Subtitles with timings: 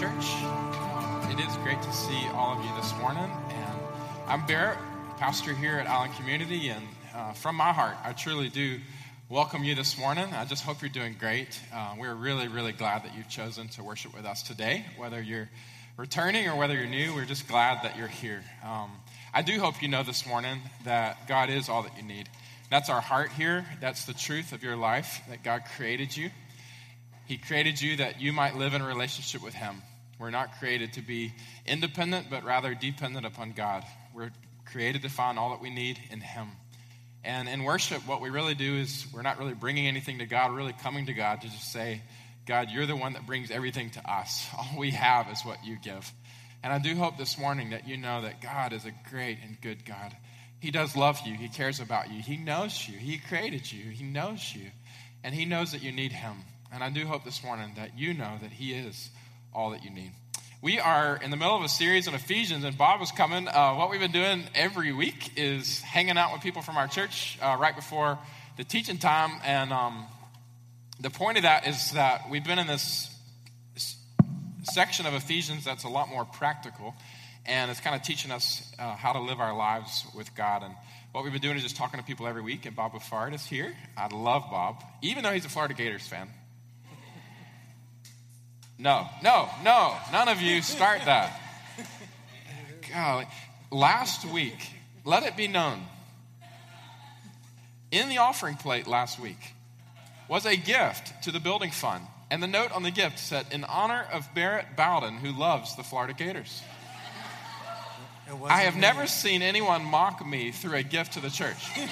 [0.00, 0.34] Church.
[1.30, 3.30] It is great to see all of you this morning.
[3.50, 3.80] And
[4.26, 4.76] I'm Barrett,
[5.18, 6.68] pastor here at Allen Community.
[6.70, 8.80] And uh, from my heart, I truly do
[9.28, 10.26] welcome you this morning.
[10.34, 11.60] I just hope you're doing great.
[11.72, 14.84] Uh, we're really, really glad that you've chosen to worship with us today.
[14.96, 15.48] Whether you're
[15.96, 18.42] returning or whether you're new, we're just glad that you're here.
[18.64, 18.90] Um,
[19.32, 22.28] I do hope you know this morning that God is all that you need.
[22.68, 23.64] That's our heart here.
[23.80, 26.30] That's the truth of your life, that God created you.
[27.26, 29.82] He created you that you might live in a relationship with Him.
[30.18, 31.32] We're not created to be
[31.66, 33.84] independent, but rather dependent upon God.
[34.14, 34.30] We're
[34.66, 36.48] created to find all that we need in Him.
[37.24, 40.50] And in worship, what we really do is we're not really bringing anything to God,
[40.50, 42.02] we're really coming to God to just say,
[42.46, 44.46] God, you're the one that brings everything to us.
[44.56, 46.12] All we have is what you give.
[46.62, 49.60] And I do hope this morning that you know that God is a great and
[49.60, 50.14] good God.
[50.60, 54.04] He does love you, He cares about you, He knows you, He created you, He
[54.04, 54.70] knows you,
[55.22, 56.36] and He knows that you need Him.
[56.74, 59.08] And I do hope this morning that you know that He is
[59.54, 60.10] all that you need.
[60.60, 63.46] We are in the middle of a series on Ephesians, and Bob is coming.
[63.46, 67.38] Uh, what we've been doing every week is hanging out with people from our church
[67.40, 68.18] uh, right before
[68.56, 69.40] the teaching time.
[69.44, 70.04] And um,
[70.98, 73.08] the point of that is that we've been in this
[74.64, 76.96] section of Ephesians that's a lot more practical,
[77.46, 80.64] and it's kind of teaching us uh, how to live our lives with God.
[80.64, 80.74] And
[81.12, 83.46] what we've been doing is just talking to people every week, and Bob Buffard is
[83.46, 83.72] here.
[83.96, 86.28] I love Bob, even though he's a Florida Gators fan.
[88.78, 89.96] No, no, no.
[90.12, 91.38] None of you start that.
[92.92, 93.26] Golly.
[93.70, 94.70] Last week,
[95.04, 95.82] let it be known,
[97.90, 99.54] in the offering plate last week
[100.28, 102.06] was a gift to the building fund.
[102.30, 105.82] And the note on the gift said, In honor of Barrett Bowden, who loves the
[105.82, 106.62] Florida Gators.
[108.46, 111.70] I have never seen anyone mock me through a gift to the church.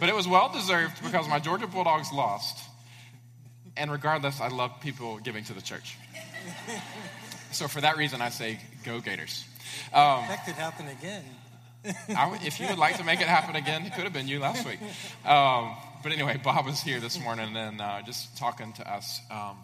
[0.00, 2.67] but it was well deserved because my Georgia Bulldogs lost.
[3.78, 5.96] And regardless, I love people giving to the church.
[7.52, 9.44] so for that reason, I say, go Gators.
[9.92, 11.24] Um, that could happen again.
[11.84, 14.66] if you would like to make it happen again, it could have been you last
[14.66, 14.80] week.
[15.24, 19.20] Um, but anyway, Bob was here this morning and uh, just talking to us.
[19.30, 19.58] Um,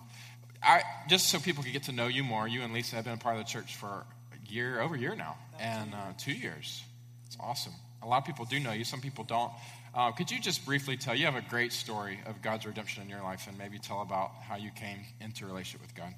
[0.62, 3.14] I, just so people could get to know you more, you and Lisa have been
[3.14, 6.32] a part of the church for a year, over a year now, and uh, two
[6.32, 6.82] years.
[7.26, 7.74] It's awesome.
[8.02, 9.52] A lot of people do know you, some people don't.
[9.94, 11.14] Uh, could you just briefly tell?
[11.14, 14.32] You have a great story of God's redemption in your life, and maybe tell about
[14.42, 16.12] how you came into relationship with God.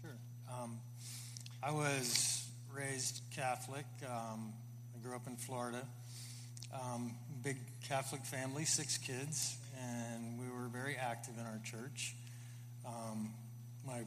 [0.00, 0.16] Sure.
[0.50, 0.78] Um,
[1.62, 3.84] I was raised Catholic.
[4.06, 4.54] Um,
[4.94, 5.82] I grew up in Florida.
[6.72, 12.14] Um, big Catholic family, six kids, and we were very active in our church.
[12.86, 13.34] Um,
[13.86, 14.04] my,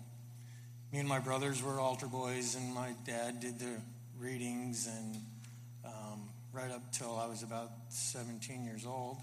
[0.91, 3.81] me and my brothers were altar boys, and my dad did the
[4.17, 5.30] readings and um,
[6.53, 9.17] right up till I was about 17 years old.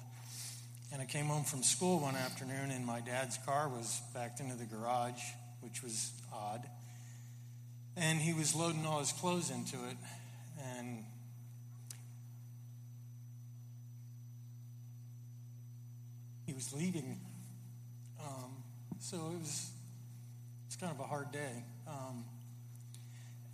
[0.92, 4.54] And I came home from school one afternoon, and my dad's car was backed into
[4.54, 5.20] the garage,
[5.60, 6.62] which was odd.
[7.96, 9.96] And he was loading all his clothes into it.
[10.76, 11.04] And
[16.46, 17.20] he was leaving.
[18.24, 18.52] Um,
[19.00, 19.70] so it was
[20.66, 21.64] it's kind of a hard day.
[21.86, 22.24] Um,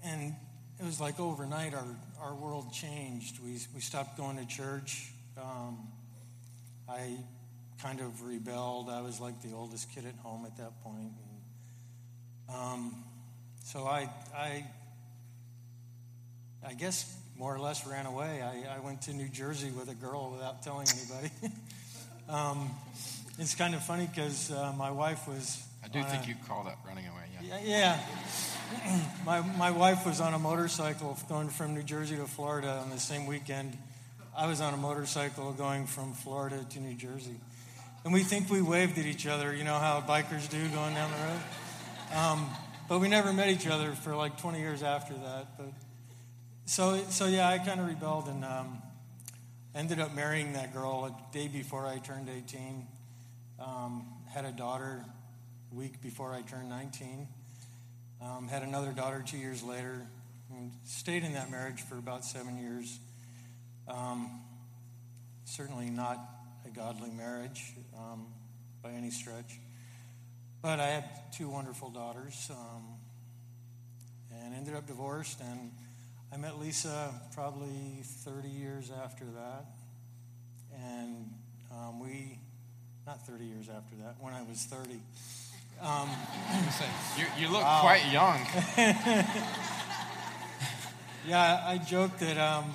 [0.05, 0.37] and
[0.81, 1.87] it was like overnight our,
[2.21, 3.39] our world changed.
[3.43, 5.11] We, we stopped going to church.
[5.41, 5.89] Um,
[6.89, 7.17] I
[7.83, 8.91] kind of rebelled.
[8.91, 11.13] I was like the oldest kid at home at that point.
[12.49, 13.05] And, um,
[13.65, 14.67] so I, I,
[16.67, 18.43] I guess more or less ran away.
[18.43, 21.31] I, I went to New Jersey with a girl without telling anybody.
[22.29, 22.71] um,
[23.39, 25.63] it's kind of funny because uh, my wife was.
[25.85, 27.25] I do think a, you call that running away.
[27.43, 27.61] Yeah.
[27.63, 29.01] Yeah.
[29.27, 32.99] my, my wife was on a motorcycle going from New Jersey to Florida on the
[32.99, 33.77] same weekend.
[34.37, 37.37] I was on a motorcycle going from Florida to New Jersey.
[38.03, 41.11] And we think we waved at each other, you know how bikers do going down
[41.11, 41.41] the road?
[42.15, 42.51] Um,
[42.89, 45.59] but we never met each other for like 20 years after that.
[45.59, 45.69] But
[46.65, 48.83] so, so yeah, I kind of rebelled and um,
[49.75, 52.87] ended up marrying that girl a day before I turned 18.
[53.59, 55.05] Um, had a daughter
[55.75, 57.27] week before I turned 19.
[58.23, 60.07] Um, had another daughter two years later.
[60.51, 62.99] And stayed in that marriage for about seven years.
[63.89, 64.41] Um,
[65.45, 66.19] certainly not
[66.65, 68.27] a godly marriage um,
[68.83, 69.59] by any stretch.
[70.63, 71.05] But I had
[71.37, 72.85] two wonderful daughters um,
[74.33, 75.41] and ended up divorced.
[75.41, 75.73] And
[76.33, 79.67] I met Lisa probably 30 years after that.
[80.77, 81.31] And
[81.73, 82.39] um, we,
[83.07, 85.01] not 30 years after that, when I was 30.
[85.85, 86.09] Um,
[87.19, 87.81] you, you look wow.
[87.83, 88.41] quite young.
[91.29, 92.73] yeah, I joke that um,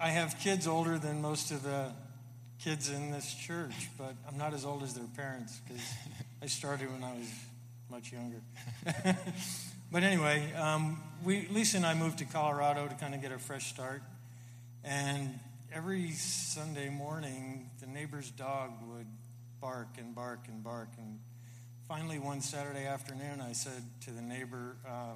[0.00, 1.92] I have kids older than most of the
[2.64, 5.82] kids in this church, but I'm not as old as their parents because
[6.42, 7.28] I started when I was
[7.90, 8.40] much younger.
[9.92, 13.38] but anyway, um, we, Lisa and I moved to Colorado to kind of get a
[13.38, 14.00] fresh start.
[14.82, 15.38] And
[15.70, 19.08] every Sunday morning, the neighbor's dog would
[19.60, 20.88] bark and bark and bark.
[20.96, 21.18] And
[21.88, 25.14] finally, one Saturday afternoon, I said to the neighbor, uh,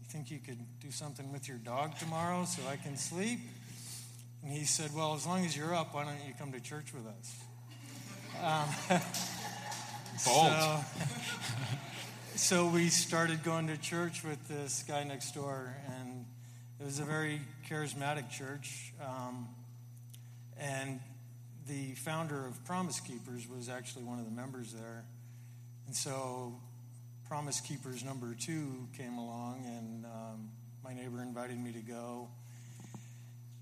[0.00, 3.38] You think you could do something with your dog tomorrow so I can sleep?
[4.42, 6.92] And he said, Well, as long as you're up, why don't you come to church
[6.92, 7.36] with us?
[8.42, 9.00] Um,
[10.24, 10.52] Bold.
[10.52, 10.80] So,
[12.36, 16.26] so we started going to church with this guy next door, and
[16.80, 17.40] it was a very
[17.70, 18.92] charismatic church.
[19.02, 19.48] Um,
[20.58, 21.00] and
[21.66, 25.04] the founder of Promise Keepers was actually one of the members there.
[25.88, 26.52] And so
[27.30, 30.50] Promise Keepers number two came along, and um,
[30.84, 32.28] my neighbor invited me to go.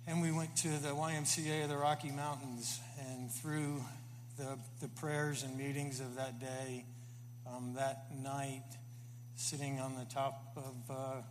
[0.09, 3.81] And we went to the YMCA of the Rocky Mountains, and through
[4.37, 6.85] the, the prayers and meetings of that day,
[7.47, 8.65] um, that night,
[9.37, 11.23] sitting on the top of uh,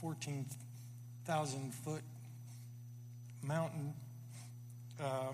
[0.00, 2.02] 14,000 foot
[3.44, 3.94] mountain,
[5.00, 5.28] uh,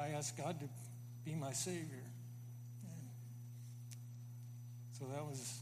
[0.00, 0.68] I asked God to
[1.24, 2.07] be my Savior.
[4.98, 5.60] So that was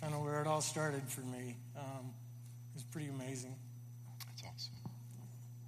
[0.00, 1.56] kind of where it all started for me.
[1.76, 2.12] Um,
[2.72, 3.54] it was pretty amazing.
[4.26, 4.74] That's awesome.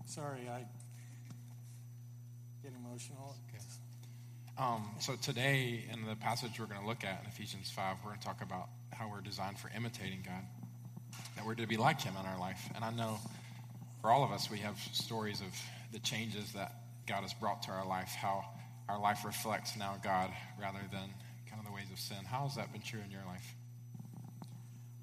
[0.07, 0.65] Sorry, I
[2.63, 3.37] get emotional.
[4.61, 8.11] Um, so today, in the passage we're going to look at in Ephesians 5, we're
[8.11, 10.45] going to talk about how we're designed for imitating God,
[11.37, 12.61] that we're to be like Him in our life.
[12.75, 13.19] And I know
[14.03, 15.47] for all of us, we have stories of
[15.95, 16.75] the changes that
[17.07, 18.45] God has brought to our life, how
[18.87, 20.31] our life reflects now God
[20.61, 21.09] rather than
[21.93, 22.19] of sin.
[22.25, 23.55] How has that been true in your life?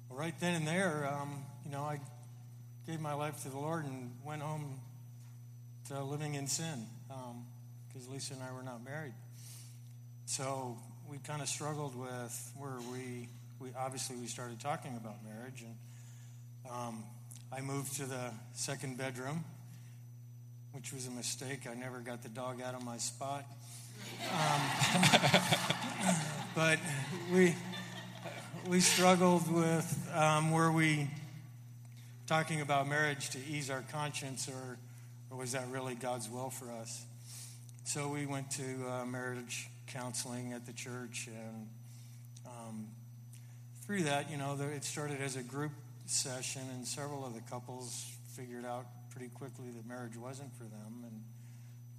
[0.08, 2.00] Well, right then and there, um, you know, I
[2.86, 4.80] gave my life to the Lord and went home
[5.88, 9.14] to living in sin because um, Lisa and I were not married.
[10.26, 10.76] So
[11.08, 13.28] we kind of struggled with where we,
[13.60, 15.74] we obviously we started talking about marriage, and
[16.70, 17.04] um,
[17.50, 19.44] I moved to the second bedroom,
[20.72, 21.66] which was a mistake.
[21.70, 23.46] I never got the dog out of my spot.
[24.32, 24.60] Um,
[26.54, 26.78] but
[27.32, 27.54] we
[28.68, 31.08] we struggled with um, were we
[32.26, 34.76] talking about marriage to ease our conscience, or,
[35.30, 37.06] or was that really God's will for us?
[37.84, 41.68] So we went to uh, marriage counseling at the church, and
[42.46, 42.88] um,
[43.86, 45.72] through that, you know, it started as a group
[46.04, 48.06] session, and several of the couples
[48.36, 51.22] figured out pretty quickly that marriage wasn't for them, and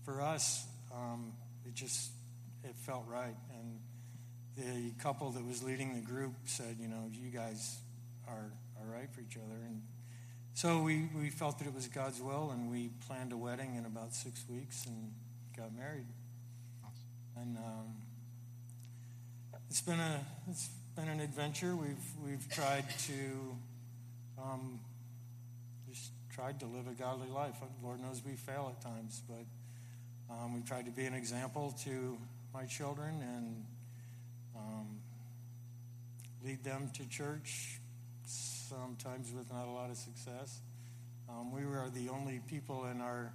[0.05, 1.33] for us, um,
[1.65, 2.11] it just
[2.63, 3.79] it felt right, and
[4.57, 7.77] the couple that was leading the group said, you know, you guys
[8.27, 9.81] are are right for each other, and
[10.53, 13.85] so we, we felt that it was God's will, and we planned a wedding in
[13.85, 15.13] about six weeks and
[15.55, 16.07] got married
[17.41, 17.95] and um,
[19.69, 21.75] it's been a it's been an adventure.
[21.75, 23.57] We've we've tried to
[24.41, 24.79] um,
[25.89, 27.55] just tried to live a godly life.
[27.83, 29.45] Lord knows we fail at times, but
[30.29, 32.17] um, we've tried to be an example to
[32.53, 33.65] my children and
[34.55, 34.99] um,
[36.43, 37.79] lead them to church.
[38.25, 40.61] Sometimes with not a lot of success.
[41.27, 43.33] Um, we are the only people in our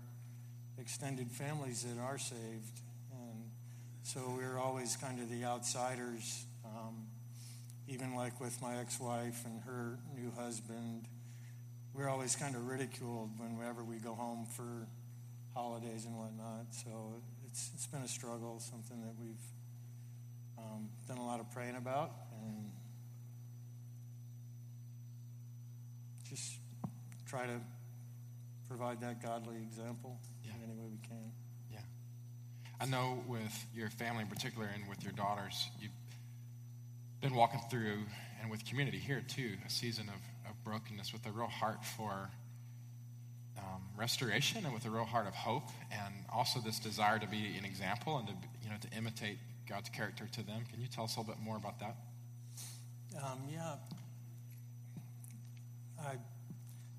[0.79, 2.81] extended families that are saved
[3.13, 3.51] And
[4.03, 7.07] so we're always kind of the outsiders, um,
[7.89, 11.07] even like with my ex wife and her new husband.
[11.93, 14.87] We are always kind of ridiculed whenever we go home for
[15.55, 16.67] holidays and whatnot.
[16.71, 19.45] So it's, it's been a struggle, something that we've
[20.59, 22.11] um, done a lot of praying about
[22.43, 22.71] and
[26.29, 26.59] just
[27.27, 27.61] try to
[28.69, 30.53] provide that godly example yeah.
[30.57, 31.31] in any way we can.
[31.71, 31.79] Yeah.
[32.81, 35.93] I know with your family in particular and with your daughters, you've
[37.21, 38.01] been walking through,
[38.41, 42.31] and with community here too, a season of, of brokenness with a real heart for
[43.59, 47.57] um, restoration and with a real heart of hope, and also this desire to be
[47.59, 50.65] an example and to you know to imitate God's character to them.
[50.71, 51.97] Can you tell us a little bit more about that?
[53.23, 53.77] Um, yeah,
[56.01, 56.17] I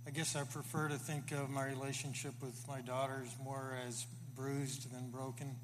[0.07, 4.91] I guess I prefer to think of my relationship with my daughters more as bruised
[4.93, 5.55] than broken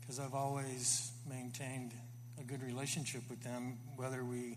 [0.00, 1.92] because um, I've always maintained
[2.38, 4.56] a good relationship with them, whether we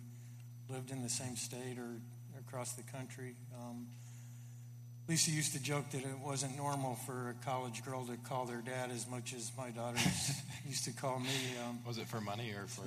[0.69, 1.99] lived in the same state or
[2.39, 3.35] across the country.
[3.55, 3.87] Um,
[5.07, 8.61] Lisa used to joke that it wasn't normal for a college girl to call their
[8.61, 11.29] dad as much as my daughters used to call me.
[11.67, 12.83] Um, was it for money or for?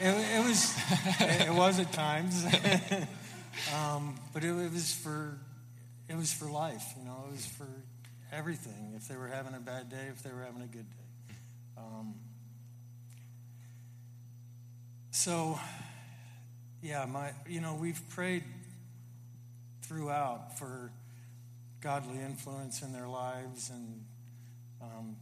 [0.00, 0.74] It, it was.
[1.20, 2.44] it was at times,
[3.74, 5.38] um, but it, it was for.
[6.08, 7.24] It was for life, you know.
[7.28, 7.66] It was for
[8.30, 8.92] everything.
[8.94, 11.34] If they were having a bad day, if they were having a good day.
[11.78, 12.14] Um,
[15.16, 15.60] So,
[16.82, 18.42] yeah, my you know we've prayed
[19.82, 20.90] throughout for
[21.84, 24.02] godly influence in their lives, and
[24.80, 25.16] um,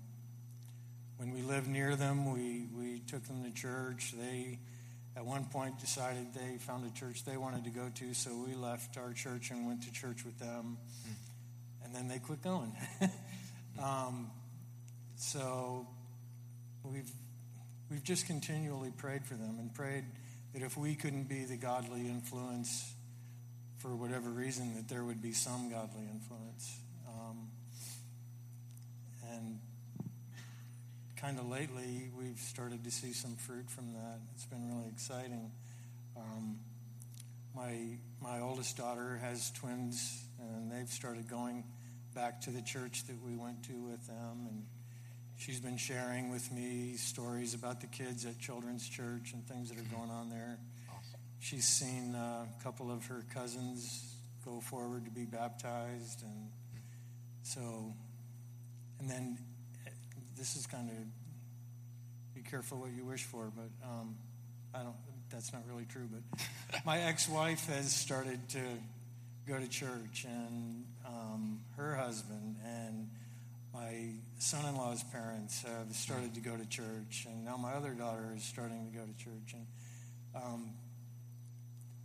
[1.16, 4.14] when we lived near them, we we took them to church.
[4.16, 4.60] They
[5.16, 8.54] at one point decided they found a church they wanted to go to, so we
[8.54, 10.78] left our church and went to church with them,
[11.84, 12.72] and then they quit going.
[13.82, 14.30] um,
[15.16, 15.84] so
[16.84, 17.10] we've
[17.90, 20.04] we've just continually prayed for them and prayed
[20.54, 22.94] that if we couldn't be the godly influence
[23.82, 26.78] for whatever reason, that there would be some godly influence.
[27.08, 27.48] Um,
[29.32, 29.58] and
[31.16, 34.20] kind of lately, we've started to see some fruit from that.
[34.34, 35.50] It's been really exciting.
[36.16, 36.58] Um,
[37.56, 41.64] my my oldest daughter has twins, and they've started going
[42.14, 44.64] back to the church that we went to with them, and
[45.36, 49.78] she's been sharing with me stories about the kids at Children's Church and things that
[49.78, 50.58] are going on there.
[51.42, 56.48] She's seen uh, a couple of her cousins go forward to be baptized, and
[57.42, 57.92] so,
[59.00, 59.38] and then
[59.84, 59.90] eh,
[60.38, 60.96] this is kind of
[62.32, 64.14] be careful what you wish for, but um,
[64.72, 64.94] I don't.
[65.32, 66.08] That's not really true.
[66.12, 66.46] But
[66.86, 68.62] my ex-wife has started to
[69.48, 73.10] go to church, and um, her husband and
[73.74, 78.44] my son-in-law's parents have started to go to church, and now my other daughter is
[78.44, 79.66] starting to go to church, and
[80.36, 80.70] um,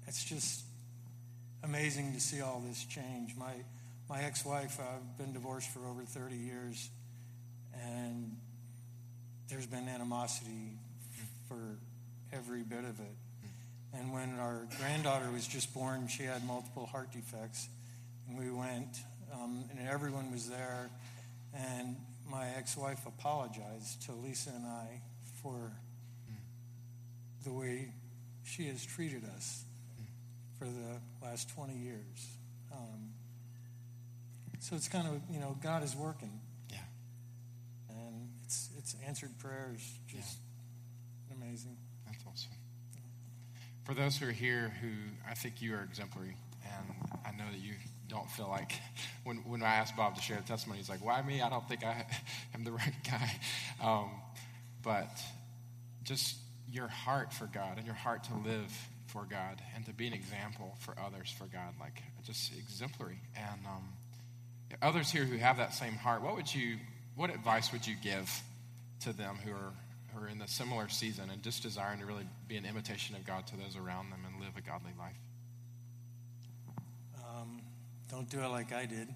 [0.08, 0.64] it's just
[1.64, 3.36] amazing to see all this change.
[3.38, 3.54] My
[4.10, 6.90] my ex-wife, I've been divorced for over 30 years,
[7.74, 8.38] and
[9.50, 10.78] there's been animosity
[11.50, 11.78] for
[12.32, 13.16] every bit of it.
[13.94, 17.68] And when our granddaughter was just born, she had multiple heart defects,
[18.30, 18.98] and we went,
[19.34, 20.90] um, and everyone was there,
[21.54, 21.98] and
[22.30, 25.02] my ex-wife apologized to Lisa and I
[25.44, 25.74] for
[27.44, 27.92] the way
[28.46, 29.66] she has treated us
[30.58, 32.28] for the last 20 years.
[32.72, 33.12] Um,
[34.60, 36.40] so it's kind of, you know, God is working.
[36.70, 36.78] Yeah.
[37.90, 39.82] And it's, it's answered prayers.
[40.08, 40.38] Just
[41.30, 41.36] yeah.
[41.36, 41.78] amazing.
[42.06, 42.52] That's awesome.
[43.86, 44.90] For those who are here who
[45.30, 46.36] I think you are exemplary,
[46.66, 47.74] and I know that you
[48.10, 48.74] don't feel like
[49.24, 51.42] when, when I asked Bob to share the testimony, he's like, why me?
[51.42, 52.06] I don't think I
[52.54, 53.32] am the right guy.
[53.82, 54.10] Um,
[54.84, 55.10] but
[56.04, 56.38] just
[56.70, 58.72] your heart for God and your heart to live
[59.08, 63.20] for God and to be an example for others for God, like just exemplary.
[63.36, 63.94] And um,
[64.82, 66.78] others here who have that same heart, what would you,
[67.16, 68.30] what advice would you give
[69.02, 69.74] to them who are
[70.14, 73.26] who are in the similar season and just desiring to really be an imitation of
[73.26, 75.16] God to those around them and live a godly life?
[77.18, 77.62] Um,
[78.10, 79.08] don't do it like I did.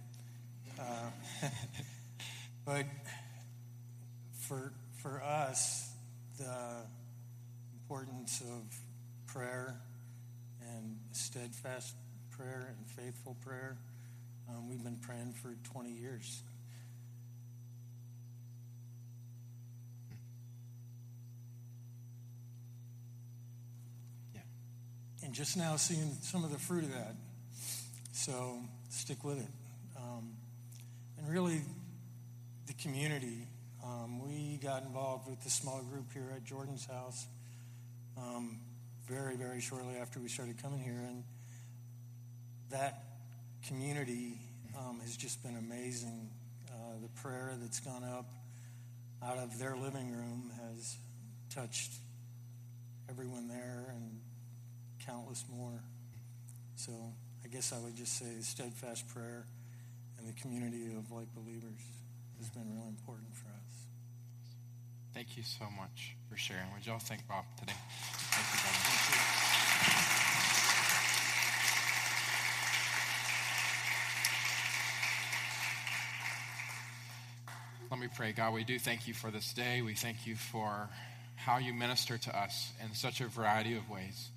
[0.79, 1.09] Uh,
[2.65, 2.85] but
[4.47, 5.89] for for us,
[6.37, 6.83] the
[7.73, 8.75] importance of
[9.33, 9.79] prayer
[10.61, 11.95] and steadfast
[12.31, 13.77] prayer and faithful prayer.
[14.49, 16.43] Um, we've been praying for 20 years.
[24.33, 24.41] Yeah.
[25.23, 27.15] And just now seeing some of the fruit of that.
[28.11, 28.59] So
[28.89, 29.51] stick with it.
[29.97, 30.33] Um,
[31.17, 31.61] and really,
[32.67, 33.47] the community.
[33.83, 37.27] Um, we got involved with the small group here at Jordan's house.
[38.17, 38.59] Um,
[39.11, 41.03] very, very shortly after we started coming here.
[41.05, 41.23] And
[42.71, 43.03] that
[43.67, 44.39] community
[44.77, 46.29] um, has just been amazing.
[46.69, 48.25] Uh, the prayer that's gone up
[49.21, 50.95] out of their living room has
[51.53, 51.91] touched
[53.09, 54.19] everyone there and
[55.05, 55.83] countless more.
[56.77, 56.93] So
[57.43, 59.45] I guess I would just say steadfast prayer
[60.17, 61.81] and the community of like believers
[62.39, 63.85] has been really important for us.
[65.13, 66.71] Thank you so much for sharing.
[66.73, 67.73] Would y'all thank Bob today?
[77.91, 78.31] Let me pray.
[78.31, 79.81] God, we do thank you for this day.
[79.81, 80.87] We thank you for
[81.35, 84.29] how you minister to us in such a variety of ways.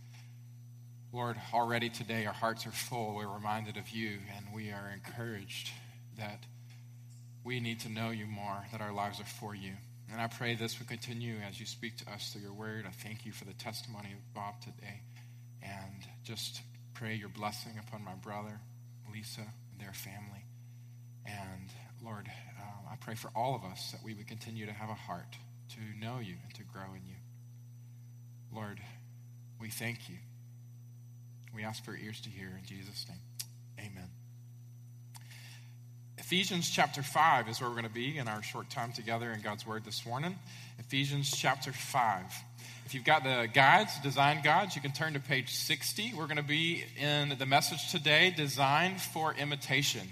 [1.13, 3.15] Lord, already today our hearts are full.
[3.15, 5.71] We're reminded of you, and we are encouraged
[6.19, 6.41] that
[7.45, 9.75] we need to know you more, that our lives are for you.
[10.11, 12.87] And I pray this will continue as you speak to us through your word.
[12.89, 15.03] I thank you for the testimony of Bob today.
[15.63, 16.61] And just
[16.95, 18.59] pray your blessing upon my brother,
[19.13, 20.45] Lisa, and their family.
[21.25, 21.71] And
[22.05, 22.29] Lord,
[22.95, 25.37] I pray for all of us that we would continue to have a heart
[25.71, 27.17] to know you and to grow in you.
[28.55, 28.79] Lord,
[29.61, 30.15] we thank you.
[31.53, 33.19] We ask for ears to hear in Jesus' name.
[33.81, 34.09] Amen.
[36.19, 39.41] Ephesians chapter 5 is where we're going to be in our short time together in
[39.41, 40.39] God's Word this morning.
[40.79, 42.23] Ephesians chapter 5.
[42.87, 46.13] if you've got the guides, design guides, you can turn to page 60.
[46.17, 50.09] We're going to be in the message today, Designed for Imitation.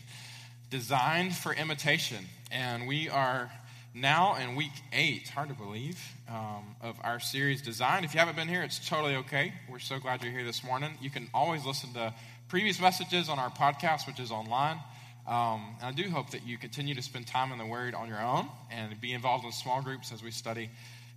[0.73, 2.25] Designed for Imitation.
[2.50, 3.52] And we are
[3.95, 6.00] now in week eight, hard to believe,
[6.31, 8.05] um, of our series Design.
[8.05, 9.52] If you haven't been here, it's totally okay.
[9.69, 10.97] We're so glad you're here this morning.
[10.99, 12.14] You can always listen to
[12.49, 14.79] previous messages on our podcast, which is online.
[15.26, 18.09] Um, and I do hope that you continue to spend time in the Word on
[18.09, 20.71] your own and be involved in small groups as we study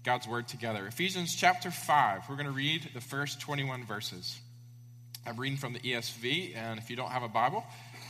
[0.04, 0.86] God's Word together.
[0.86, 4.38] Ephesians chapter 5, we're going to read the first 21 verses.
[5.26, 7.64] I'm reading from the ESV, and if you don't have a Bible,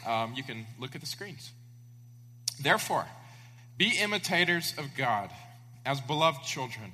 [0.05, 1.51] um, you can look at the screens.
[2.59, 3.05] Therefore,
[3.77, 5.29] be imitators of God
[5.85, 6.93] as beloved children,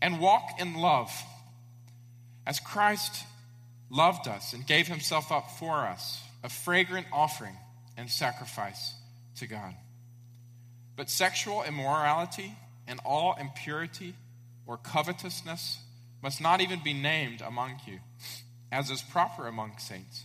[0.00, 1.10] and walk in love
[2.46, 3.24] as Christ
[3.90, 7.56] loved us and gave himself up for us, a fragrant offering
[7.96, 8.94] and sacrifice
[9.36, 9.74] to God.
[10.96, 14.14] But sexual immorality and all impurity
[14.66, 15.78] or covetousness
[16.22, 18.00] must not even be named among you,
[18.72, 20.24] as is proper among saints.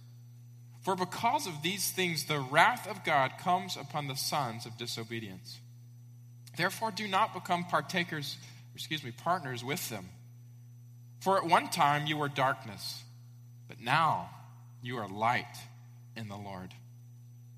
[0.81, 5.59] For because of these things, the wrath of God comes upon the sons of disobedience.
[6.57, 8.37] Therefore, do not become partakers,
[8.73, 10.09] excuse me, partners with them.
[11.19, 13.03] For at one time you were darkness,
[13.67, 14.31] but now
[14.81, 15.57] you are light
[16.17, 16.73] in the Lord.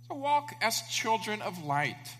[0.07, 2.15] So walk as children of light.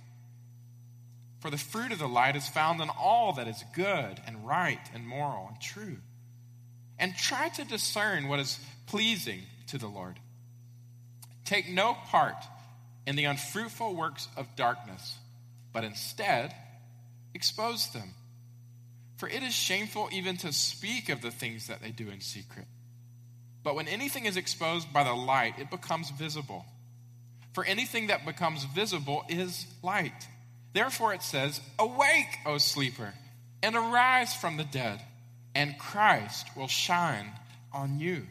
[1.42, 4.80] For the fruit of the light is found in all that is good and right
[4.94, 5.98] and moral and true.
[6.98, 8.58] And try to discern what is
[8.88, 10.20] pleasing to the Lord.
[11.46, 12.36] Take no part
[13.06, 15.18] in the unfruitful works of darkness,
[15.72, 16.54] but instead,
[17.34, 18.14] expose them.
[19.18, 22.66] For it is shameful even to speak of the things that they do in secret.
[23.64, 26.66] But when anything is exposed by the light, it becomes visible.
[27.54, 30.28] For anything that becomes visible is light.
[30.74, 33.14] Therefore it says, Awake, O sleeper,
[33.62, 35.02] and arise from the dead,
[35.56, 37.32] and Christ will shine
[37.72, 38.28] on you.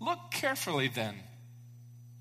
[0.00, 1.14] Look carefully then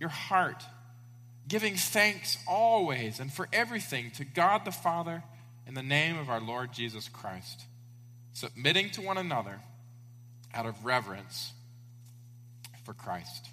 [0.00, 0.62] your heart,
[1.46, 5.22] giving thanks always and for everything to God the Father
[5.66, 7.62] in the name of our Lord Jesus Christ,
[8.32, 9.60] submitting to one another
[10.54, 11.52] out of reverence
[12.84, 13.48] for Christ.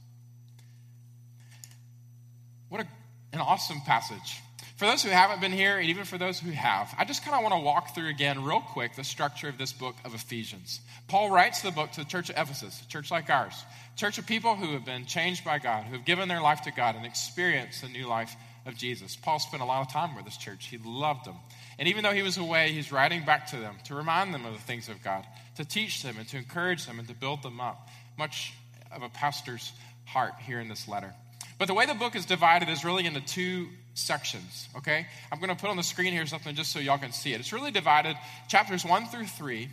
[2.69, 2.87] What a,
[3.33, 4.41] an awesome passage.
[4.77, 7.35] For those who haven't been here, and even for those who have, I just kind
[7.35, 10.81] of want to walk through again, real quick, the structure of this book of Ephesians.
[11.07, 13.53] Paul writes the book to the church of Ephesus, a church like ours,
[13.95, 16.71] church of people who have been changed by God, who have given their life to
[16.71, 19.15] God and experienced the new life of Jesus.
[19.15, 21.35] Paul spent a lot of time with this church, he loved them.
[21.77, 24.53] And even though he was away, he's writing back to them to remind them of
[24.53, 25.25] the things of God,
[25.57, 27.89] to teach them and to encourage them and to build them up.
[28.17, 28.53] Much
[28.91, 29.71] of a pastor's
[30.05, 31.13] heart here in this letter.
[31.57, 35.07] But the way the book is divided is really into two sections, okay?
[35.31, 37.39] I'm going to put on the screen here something just so y'all can see it.
[37.39, 38.17] It's really divided
[38.49, 39.69] chapters 1 through 3,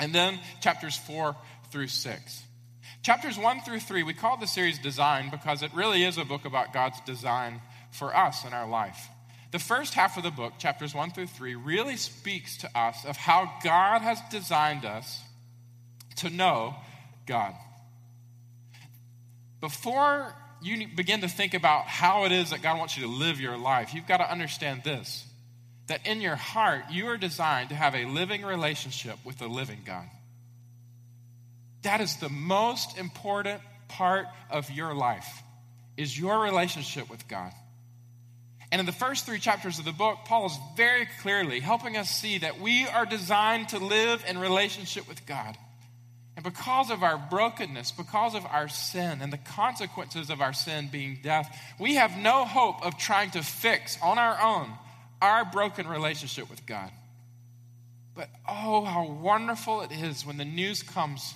[0.00, 1.36] and then chapters 4
[1.70, 2.42] through 6.
[3.02, 6.44] Chapters 1 through 3, we call the series Design because it really is a book
[6.44, 9.08] about God's design for us in our life.
[9.50, 13.16] The first half of the book, chapters 1 through 3, really speaks to us of
[13.16, 15.22] how God has designed us
[16.16, 16.74] to know
[17.24, 17.54] God.
[19.60, 23.40] Before you begin to think about how it is that God wants you to live
[23.40, 25.24] your life, you've got to understand this
[25.86, 29.80] that in your heart, you are designed to have a living relationship with the living
[29.86, 30.04] God.
[31.82, 35.42] That is the most important part of your life
[35.96, 37.52] is your relationship with God.
[38.70, 42.10] And in the first three chapters of the book, Paul is very clearly helping us
[42.10, 45.56] see that we are designed to live in relationship with God.
[46.36, 50.88] And because of our brokenness, because of our sin and the consequences of our sin
[50.92, 54.70] being death, we have no hope of trying to fix on our own
[55.20, 56.92] our broken relationship with God.
[58.14, 61.34] But oh, how wonderful it is when the news comes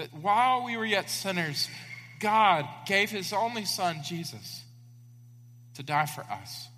[0.00, 1.68] that while we were yet sinners,
[2.20, 4.62] God gave his only son, Jesus,
[5.74, 6.68] to die for us.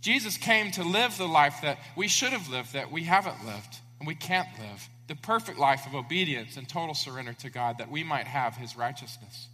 [0.00, 3.78] Jesus came to live the life that we should have lived, that we haven't lived,
[3.98, 4.88] and we can't live.
[5.08, 8.76] The perfect life of obedience and total surrender to God, that we might have his
[8.76, 9.48] righteousness.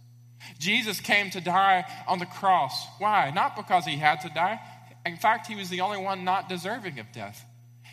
[0.57, 2.87] Jesus came to die on the cross.
[2.97, 3.31] Why?
[3.35, 4.59] Not because he had to die.
[5.05, 7.45] In fact, he was the only one not deserving of death.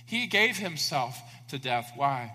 [0.07, 1.91] He gave himself to death.
[1.97, 2.33] Why?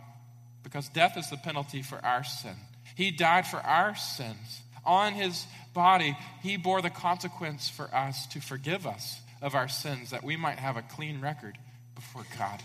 [0.64, 2.56] Because death is the penalty for our sin.
[2.96, 4.62] He died for our sins.
[4.86, 10.12] On his body, he bore the consequence for us to forgive us of our sins
[10.12, 11.58] that we might have a clean record
[11.96, 12.62] before God.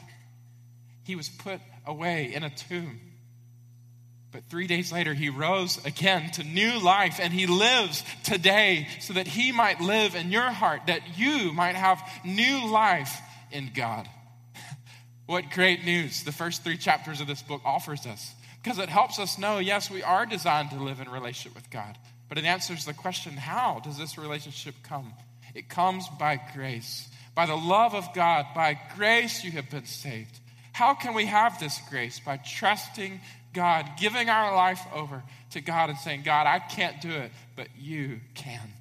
[1.04, 3.00] He was put away in a tomb.
[4.32, 9.14] But three days later, he rose again to new life, and he lives today so
[9.14, 13.18] that he might live in your heart, that you might have new life
[13.50, 14.09] in God.
[15.26, 19.18] What great news the first three chapters of this book offers us because it helps
[19.18, 22.84] us know yes, we are designed to live in relationship with God, but it answers
[22.84, 25.12] the question how does this relationship come?
[25.54, 27.08] It comes by grace.
[27.34, 30.40] By the love of God, by grace you have been saved.
[30.72, 32.20] How can we have this grace?
[32.20, 33.20] By trusting
[33.52, 37.68] God, giving our life over to God and saying, God, I can't do it, but
[37.78, 38.72] you can.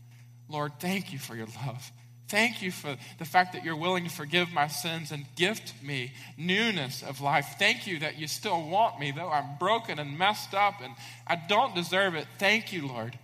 [0.50, 1.92] Lord, thank you for your love.
[2.28, 6.12] Thank you for the fact that you're willing to forgive my sins and gift me
[6.38, 7.56] newness of life.
[7.60, 10.94] Thank you that you still want me, though I'm broken and messed up and
[11.28, 12.26] I don't deserve it.
[12.40, 13.18] Thank you, Lord,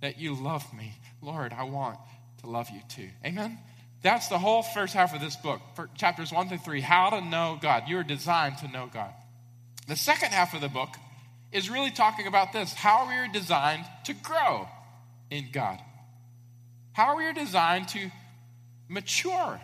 [0.00, 0.92] that you love me.
[1.22, 1.98] Lord, I want
[2.42, 3.08] to love you too.
[3.24, 3.58] Amen?
[4.02, 5.60] That's the whole first half of this book,
[5.94, 7.84] chapters one through three how to know God.
[7.86, 9.14] You are designed to know God.
[9.88, 10.90] The second half of the book
[11.52, 14.68] is really talking about this how we are designed to grow
[15.30, 15.78] in God.
[16.92, 18.10] How we are designed to
[18.92, 19.60] mature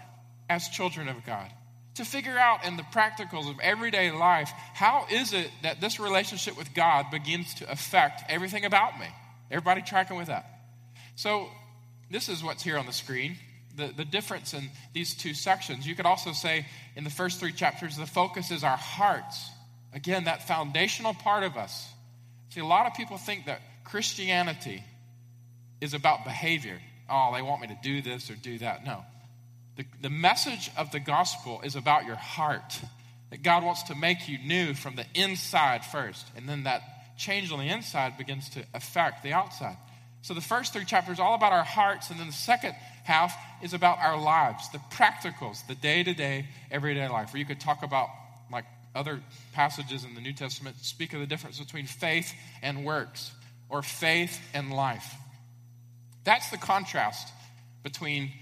[0.48, 1.50] as children of God,
[1.94, 6.56] to figure out in the practicals of everyday life how is it that this relationship
[6.56, 9.06] with God begins to affect everything about me.
[9.50, 10.46] Everybody tracking with that?
[11.16, 11.48] So,
[12.10, 13.36] this is what's here on the screen.
[13.76, 15.86] The, the difference in these two sections.
[15.86, 19.50] You could also say in the first three chapters, the focus is our hearts.
[19.92, 21.88] Again, that foundational part of us.
[22.50, 24.82] See, a lot of people think that Christianity
[25.80, 26.78] is about behavior.
[27.08, 28.84] Oh, they want me to do this or do that.
[28.84, 29.04] No.
[29.78, 32.80] The, the message of the gospel is about your heart.
[33.30, 36.26] That God wants to make you new from the inside first.
[36.36, 36.82] And then that
[37.16, 39.76] change on the inside begins to affect the outside.
[40.22, 43.72] So the first three chapters all about our hearts, and then the second half is
[43.72, 47.84] about our lives, the practicals, the day to day, everyday life, where you could talk
[47.84, 48.08] about
[48.50, 48.64] like
[48.96, 49.20] other
[49.52, 53.30] passages in the New Testament speak of the difference between faith and works,
[53.68, 55.14] or faith and life.
[56.24, 57.28] That's the contrast
[57.84, 58.32] between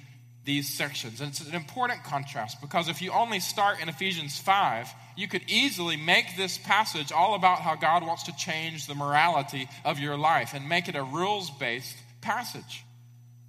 [0.47, 1.21] these sections.
[1.21, 5.43] And it's an important contrast because if you only start in Ephesians 5, you could
[5.49, 10.17] easily make this passage all about how God wants to change the morality of your
[10.17, 12.85] life and make it a rules based passage.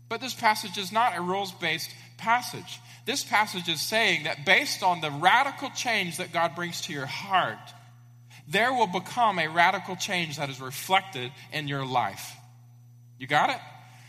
[0.10, 2.80] But this passage is not a rules based passage.
[3.06, 7.06] This passage is saying that based on the radical change that God brings to your
[7.06, 7.58] heart,
[8.48, 12.36] there will become a radical change that is reflected in your life.
[13.20, 13.60] You got it?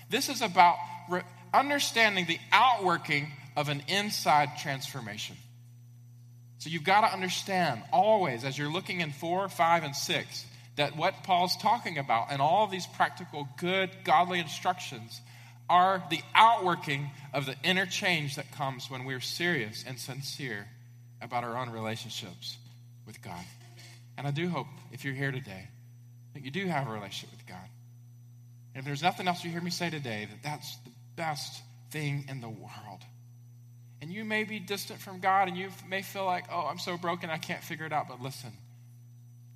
[0.08, 0.76] This is about
[1.10, 1.22] re-
[1.52, 5.36] understanding the outworking of an inside transformation.
[6.58, 10.44] So you've got to understand always, as you're looking in four, five, and six,
[10.76, 15.20] that what Paul's talking about and all these practical, good, godly instructions
[15.68, 20.66] are the outworking of the inner change that comes when we're serious and sincere
[21.20, 22.56] about our own relationships
[23.06, 23.44] with God.
[24.16, 25.68] And I do hope, if you're here today,
[26.34, 27.68] that you do have a relationship with God.
[28.74, 32.24] And if there's nothing else you hear me say today, that that's the best thing
[32.28, 33.02] in the world.
[34.00, 36.96] And you may be distant from God and you may feel like, oh, I'm so
[36.96, 38.06] broken, I can't figure it out.
[38.08, 38.52] But listen,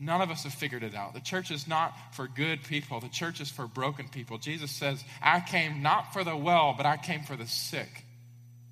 [0.00, 1.14] none of us have figured it out.
[1.14, 4.38] The church is not for good people, the church is for broken people.
[4.38, 8.04] Jesus says, I came not for the well, but I came for the sick,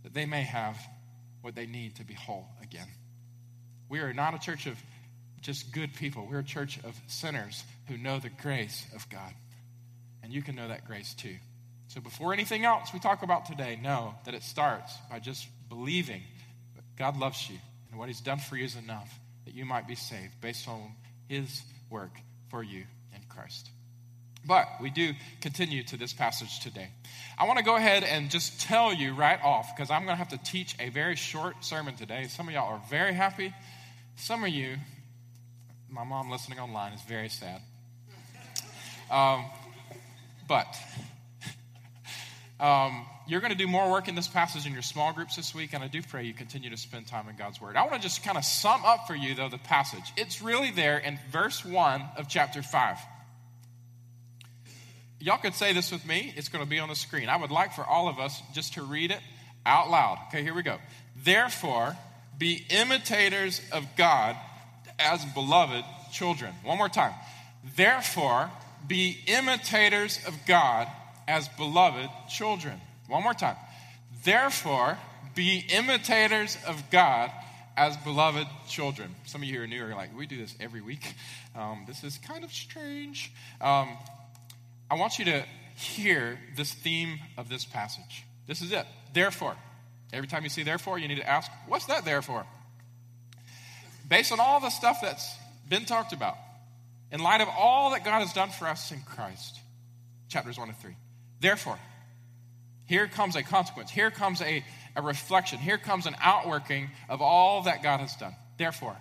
[0.03, 0.77] that they may have
[1.41, 2.89] what they need to be whole again.
[3.89, 4.77] We are not a church of
[5.41, 9.33] just good people, we're a church of sinners who know the grace of God.
[10.23, 11.37] And you can know that grace too.
[11.91, 16.23] So before anything else we talk about today, know that it starts by just believing
[16.77, 17.57] that God loves you
[17.91, 19.13] and what He's done for you is enough
[19.45, 20.93] that you might be saved based on
[21.29, 22.13] His work
[22.49, 23.71] for you in Christ.
[24.47, 26.91] But we do continue to this passage today.
[27.37, 30.25] I want to go ahead and just tell you right off, because I'm going to
[30.25, 32.29] have to teach a very short sermon today.
[32.29, 33.53] Some of y'all are very happy.
[34.15, 34.77] Some of you,
[35.89, 37.61] my mom listening online is very sad.
[39.11, 39.45] Um,
[40.47, 40.69] but
[42.61, 45.55] um, you're going to do more work in this passage in your small groups this
[45.55, 47.77] week, and I do pray you continue to spend time in God's Word.
[47.77, 50.13] I want to just kind of sum up for you, though, the passage.
[50.17, 52.99] It's really there in verse 1 of chapter 5.
[55.21, 56.35] y'all could say this with me.
[56.37, 57.29] It's going to be on the screen.
[57.29, 59.21] I would like for all of us just to read it
[59.65, 60.19] out loud.
[60.29, 60.79] Okay, here we go.
[61.25, 61.97] Therefore,
[62.37, 64.37] be imitators of God
[64.99, 66.53] as beloved children.
[66.65, 67.15] One more time.
[67.77, 68.51] Therefore,
[68.87, 70.89] be imitators of God
[71.31, 72.81] as beloved children.
[73.07, 73.57] One more time.
[74.25, 74.99] Therefore,
[75.37, 77.31] be imitators of God
[77.77, 79.15] as beloved children.
[79.27, 81.15] Some of you who are new are like, we do this every week.
[81.55, 83.33] Um, this is kind of strange.
[83.61, 83.97] Um,
[84.91, 85.45] I want you to
[85.77, 88.25] hear this theme of this passage.
[88.47, 88.87] This is it.
[89.15, 89.57] Therefore.
[90.13, 92.45] Every time you see therefore, you need to ask, what's that there for?
[94.09, 95.33] Based on all the stuff that's
[95.69, 96.35] been talked about,
[97.13, 99.61] in light of all that God has done for us in Christ,
[100.29, 100.97] chapters 1 to 3.
[101.41, 101.79] Therefore,
[102.87, 103.91] here comes a consequence.
[103.91, 104.65] Here comes a,
[104.97, 105.59] a reflection.
[105.59, 108.35] Here comes an outworking of all that God has done.
[108.59, 108.97] Therefore,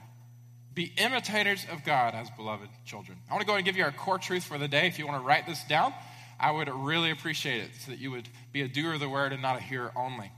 [0.73, 3.17] be imitators of God as beloved children.
[3.29, 4.87] I want to go and give you our core truth for the day.
[4.87, 5.93] If you want to write this down,
[6.39, 9.33] I would really appreciate it so that you would be a doer of the word
[9.33, 10.31] and not a hearer only.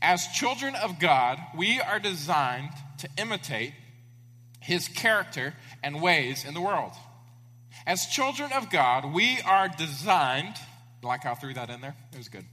[0.00, 3.74] As children of God, we are designed to imitate
[4.60, 6.92] his character and ways in the world.
[7.86, 10.56] As children of God, we are designed,
[11.02, 11.96] like how I threw that in there?
[12.12, 12.44] It was good.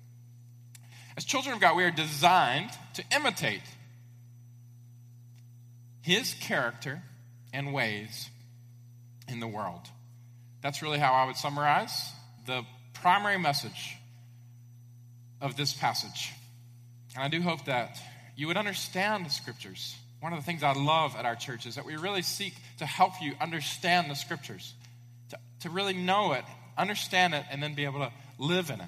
[1.17, 3.61] As children of God, we are designed to imitate
[6.01, 7.01] his character
[7.53, 8.29] and ways
[9.27, 9.81] in the world.
[10.61, 12.11] That's really how I would summarize
[12.45, 13.95] the primary message
[15.41, 16.31] of this passage.
[17.15, 17.97] And I do hope that
[18.35, 19.95] you would understand the scriptures.
[20.19, 22.85] One of the things I love at our church is that we really seek to
[22.85, 24.73] help you understand the scriptures,
[25.29, 26.43] to, to really know it,
[26.77, 28.87] understand it, and then be able to live in it.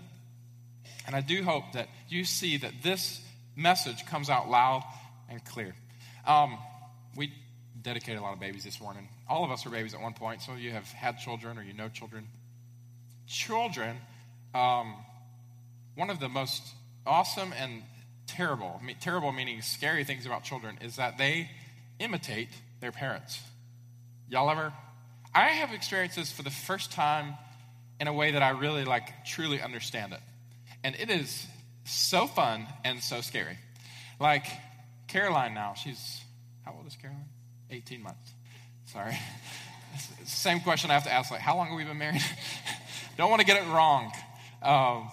[1.05, 3.21] And I do hope that you see that this
[3.55, 4.83] message comes out loud
[5.29, 5.75] and clear.
[6.25, 6.57] Um,
[7.15, 7.33] we
[7.81, 9.07] dedicated a lot of babies this morning.
[9.27, 10.41] All of us were babies at one point.
[10.41, 12.27] Some of you have had children or you know children.
[13.27, 13.97] Children,
[14.55, 14.95] um,
[15.95, 16.63] one of the most
[17.05, 17.83] awesome and
[18.27, 21.49] terrible, I mean, terrible meaning scary things about children is that they
[21.99, 23.41] imitate their parents.
[24.29, 24.73] Y'all ever?
[25.33, 27.35] I have experienced this for the first time
[28.01, 30.19] in a way that I really like truly understand it.
[30.83, 31.45] And it is
[31.85, 33.59] so fun and so scary.
[34.19, 34.47] Like
[35.07, 36.19] Caroline now, she's
[36.65, 37.29] how old is Caroline?
[37.69, 38.31] 18 months.
[38.87, 39.15] Sorry.
[40.25, 42.21] Same question I have to ask, like, how long have we been married?
[43.17, 44.11] Don't want to get it wrong.
[44.63, 45.11] Um,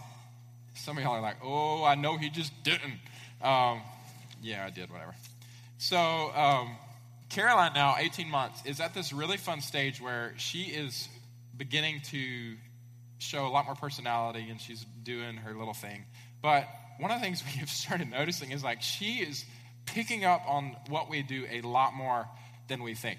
[0.74, 3.00] some of y'all are like, oh, I know he just didn't.
[3.42, 3.82] Um,
[4.40, 5.14] yeah, I did, whatever.
[5.76, 6.76] So, um,
[7.28, 11.08] Caroline, now 18 months, is at this really fun stage where she is
[11.56, 12.56] beginning to
[13.18, 16.04] show a lot more personality and she's doing her little thing.
[16.42, 19.44] But one of the things we have started noticing is like she is
[19.86, 22.28] picking up on what we do a lot more
[22.68, 23.18] than we think.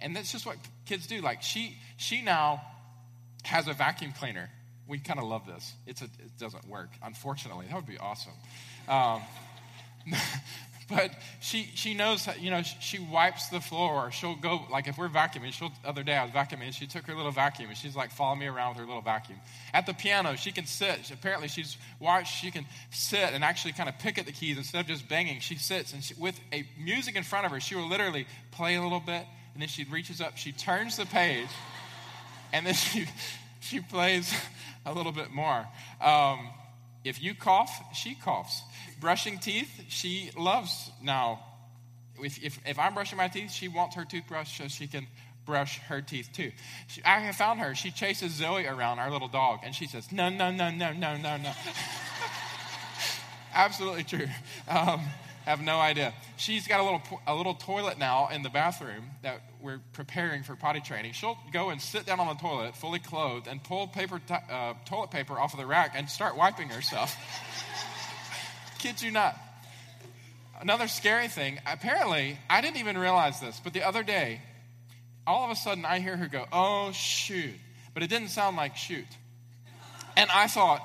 [0.00, 1.20] And that's just what kids do.
[1.20, 2.62] Like she she now
[3.44, 4.50] has a vacuum cleaner.
[4.86, 5.72] We kind of love this.
[5.86, 7.66] It's a, it doesn't work, unfortunately.
[7.66, 8.34] That would be awesome.
[8.86, 9.22] Um,
[10.88, 14.10] but she she knows you know she wipes the floor.
[14.12, 17.06] She'll go like if we're vacuuming she'll the other day i was vacuuming she took
[17.06, 19.38] her little vacuum and she's like following me around with her little vacuum.
[19.72, 21.10] At the piano she can sit.
[21.10, 24.80] Apparently she's watched she can sit and actually kind of pick at the keys instead
[24.80, 25.40] of just banging.
[25.40, 28.74] She sits and she, with a music in front of her she will literally play
[28.74, 31.48] a little bit and then she reaches up she turns the page
[32.52, 33.06] and then she
[33.60, 34.34] she plays
[34.84, 35.66] a little bit more.
[36.02, 36.50] Um,
[37.04, 38.62] if you cough she coughs
[38.94, 41.40] brushing teeth, she loves now.
[42.20, 45.06] If, if, if, I'm brushing my teeth, she wants her toothbrush so she can
[45.44, 46.52] brush her teeth too.
[46.86, 47.74] She, I have found her.
[47.74, 51.16] She chases Zoe around, our little dog, and she says, No, no, no, no, no,
[51.16, 51.52] no, no.
[53.54, 54.26] Absolutely true.
[54.68, 55.00] Um,
[55.44, 56.14] have no idea.
[56.36, 60.56] She's got a little a little toilet now in the bathroom that we're preparing for
[60.56, 61.12] potty training.
[61.12, 65.10] She'll go and sit down on the toilet, fully clothed, and pull paper uh, toilet
[65.10, 67.14] paper off of the rack and start wiping herself
[68.84, 69.34] kid you not.
[70.60, 74.42] Another scary thing, apparently, I didn't even realize this, but the other day,
[75.26, 77.54] all of a sudden I hear her go, oh, shoot.
[77.94, 79.06] But it didn't sound like shoot.
[80.18, 80.82] And I thought,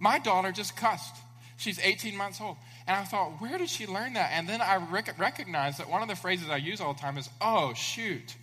[0.00, 1.14] my daughter just cussed.
[1.58, 2.56] She's 18 months old.
[2.86, 4.30] And I thought, where did she learn that?
[4.32, 7.18] And then I rec- recognized that one of the phrases I use all the time
[7.18, 8.34] is, oh, shoot.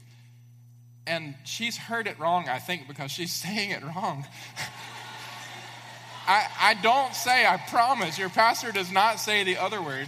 [1.08, 4.28] And she's heard it wrong, I think, because she's saying it wrong.
[6.30, 10.08] I, I don't say, I promise, your pastor does not say the other word.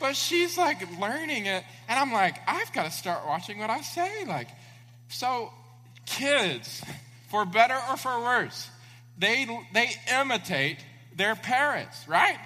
[0.00, 1.64] But she's like learning it.
[1.88, 4.24] And I'm like, I've got to start watching what I say.
[4.24, 4.48] Like,
[5.08, 5.50] so
[6.06, 6.84] kids,
[7.28, 8.70] for better or for worse,
[9.18, 10.78] they, they imitate
[11.16, 12.38] their parents, right?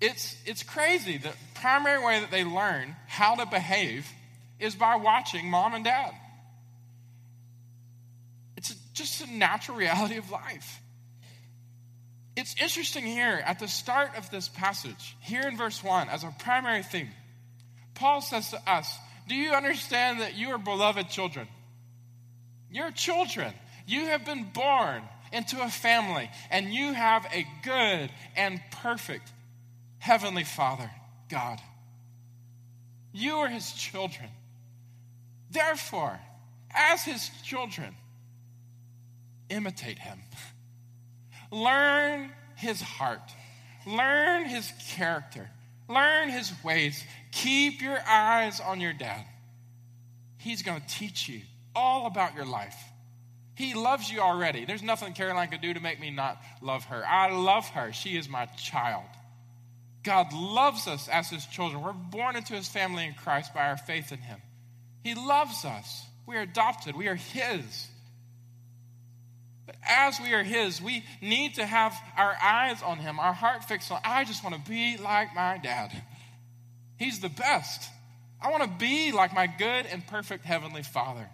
[0.00, 1.18] It's, it's crazy.
[1.18, 4.06] The primary way that they learn how to behave
[4.60, 6.12] is by watching mom and dad.
[8.56, 10.80] It's, just a natural reality of life.
[12.36, 16.34] It's interesting here at the start of this passage, here in verse 1, as a
[16.38, 17.10] primary theme,
[17.94, 18.96] Paul says to us,
[19.28, 21.46] Do you understand that you are beloved children?
[22.70, 23.52] You're children.
[23.86, 29.30] You have been born into a family, and you have a good and perfect
[29.98, 30.90] Heavenly Father,
[31.28, 31.60] God.
[33.12, 34.28] You are His children.
[35.50, 36.18] Therefore,
[36.74, 37.94] as His children,
[39.48, 40.18] imitate Him.
[41.52, 43.30] Learn His heart,
[43.86, 45.48] learn His character,
[45.88, 47.04] learn His ways.
[47.30, 49.24] Keep your eyes on your dad.
[50.38, 51.42] He's going to teach you
[51.74, 52.76] all about your life.
[53.54, 54.64] He loves you already.
[54.64, 57.06] There's nothing Caroline could do to make me not love her.
[57.06, 57.92] I love her.
[57.92, 59.04] She is my child.
[60.02, 61.82] God loves us as his children.
[61.82, 64.40] We're born into his family in Christ by our faith in him.
[65.04, 66.04] He loves us.
[66.26, 66.96] We are adopted.
[66.96, 67.88] We are his.
[69.66, 73.64] But as we are his, we need to have our eyes on him, our heart
[73.64, 75.92] fixed on, I just want to be like my dad.
[76.98, 77.88] He's the best.
[78.40, 81.28] I want to be like my good and perfect heavenly father.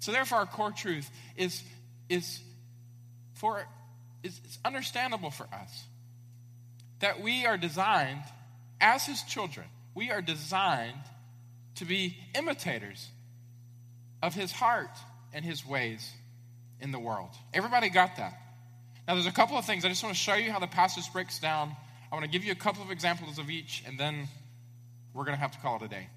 [0.00, 1.62] So therefore, our core truth is,
[2.10, 2.40] is
[3.34, 3.66] for
[4.22, 5.84] is, understandable for us
[7.00, 8.22] that we are designed
[8.80, 11.00] as his children, we are designed
[11.76, 13.08] to be imitators
[14.22, 14.96] of his heart
[15.32, 16.12] and his ways
[16.80, 17.30] in the world.
[17.52, 18.34] Everybody got that?
[19.06, 19.84] Now, there's a couple of things.
[19.84, 21.76] I just want to show you how the passage breaks down.
[22.10, 24.28] I want to give you a couple of examples of each, and then
[25.12, 26.08] we're going to have to call it a day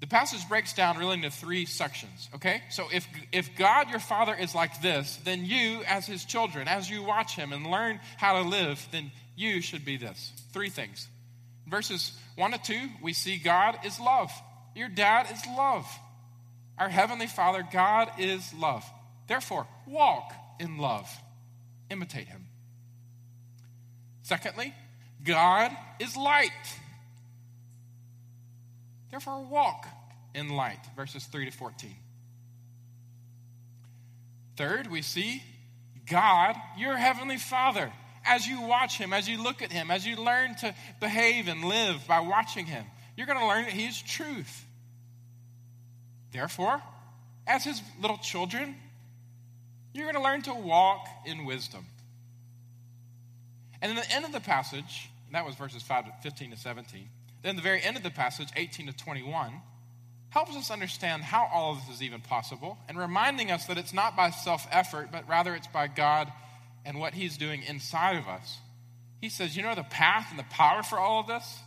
[0.00, 2.62] the passage breaks down really into three sections, okay?
[2.70, 6.88] So if, if God your Father is like this, then you, as his children, as
[6.88, 10.32] you watch him and learn how to live, then you should be this.
[10.52, 11.08] Three things.
[11.66, 14.30] Verses 1 to 2, we see God is love.
[14.74, 15.86] Your dad is love.
[16.78, 18.84] Our Heavenly Father, God is love.
[19.28, 21.08] Therefore, walk in love,
[21.90, 22.46] imitate him.
[24.22, 24.74] Secondly,
[25.22, 26.50] God is light.
[29.10, 29.86] Therefore, walk
[30.34, 30.80] in light.
[30.96, 31.94] Verses 3 to 14.
[34.56, 35.42] Third, we see
[36.06, 37.92] God, your heavenly Father.
[38.24, 41.64] As you watch him, as you look at him, as you learn to behave and
[41.64, 42.84] live by watching him,
[43.16, 44.66] you're going to learn that he is truth.
[46.32, 46.82] Therefore,
[47.46, 48.74] as his little children,
[49.92, 51.86] you're going to learn to walk in wisdom.
[53.80, 57.08] And in the end of the passage, that was verses 5 to 15 to 17,
[57.42, 59.52] then the very end of the passage, 18 to 21,
[60.30, 63.94] helps us understand how all of this is even possible and reminding us that it's
[63.94, 66.30] not by self effort, but rather it's by God
[66.84, 68.58] and what He's doing inside of us.
[69.20, 71.58] He says, You know the path and the power for all of this?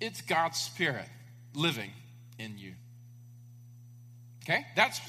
[0.00, 1.08] It's God's Spirit
[1.54, 1.90] living
[2.38, 2.74] in you.
[4.44, 4.64] Okay?
[4.76, 5.00] That's,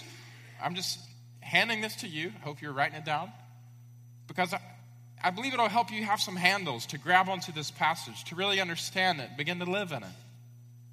[0.61, 0.99] I'm just
[1.49, 2.31] handing this to you.
[2.39, 3.31] I hope you're writing it down.
[4.27, 4.61] Because I,
[5.23, 8.61] I believe it'll help you have some handles to grab onto this passage, to really
[8.61, 10.09] understand it, begin to live in it.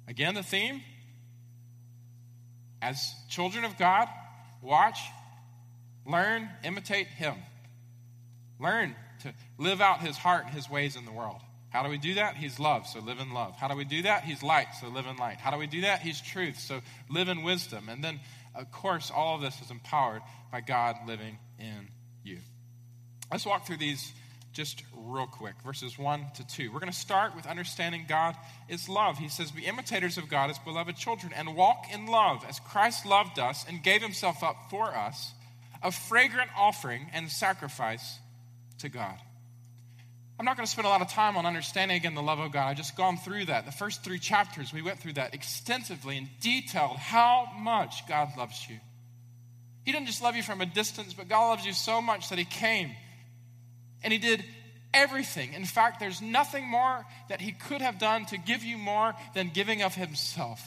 [0.07, 0.81] Again, the theme
[2.81, 4.07] as children of God,
[4.61, 4.99] watch,
[6.05, 7.35] learn, imitate Him.
[8.59, 11.41] Learn to live out His heart and His ways in the world.
[11.69, 12.37] How do we do that?
[12.37, 13.55] He's love, so live in love.
[13.57, 14.23] How do we do that?
[14.23, 15.37] He's light, so live in light.
[15.37, 16.01] How do we do that?
[16.01, 17.89] He's truth, so live in wisdom.
[17.89, 18.19] And then,
[18.57, 21.89] of course, all of this is empowered by God living in
[22.23, 22.39] you.
[23.31, 24.11] Let's walk through these
[24.53, 26.71] just real quick, verses 1 to 2.
[26.71, 28.35] We're going to start with understanding God
[28.67, 29.17] is love.
[29.17, 33.05] He says, Be imitators of God as beloved children and walk in love as Christ
[33.05, 35.33] loved us and gave himself up for us,
[35.83, 38.17] a fragrant offering and sacrifice
[38.79, 39.17] to God.
[40.39, 42.51] I'm not going to spend a lot of time on understanding again the love of
[42.51, 42.67] God.
[42.67, 43.65] I've just gone through that.
[43.65, 48.67] The first three chapters, we went through that extensively and detailed how much God loves
[48.69, 48.79] you.
[49.83, 52.37] He didn't just love you from a distance, but God loves you so much that
[52.37, 52.91] He came
[54.03, 54.43] and he did
[54.93, 55.53] everything.
[55.53, 59.49] In fact, there's nothing more that he could have done to give you more than
[59.49, 60.61] giving of himself.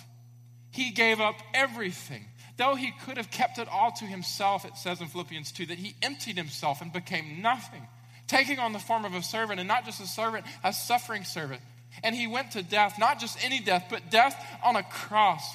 [0.70, 2.26] He gave up everything.
[2.56, 5.78] Though he could have kept it all to himself, it says in Philippians 2 that
[5.78, 7.86] he emptied himself and became nothing,
[8.30, 11.60] taking on the form of a servant, and not just a servant, a suffering servant.
[12.02, 15.52] And he went to death, not just any death, but death on a cross.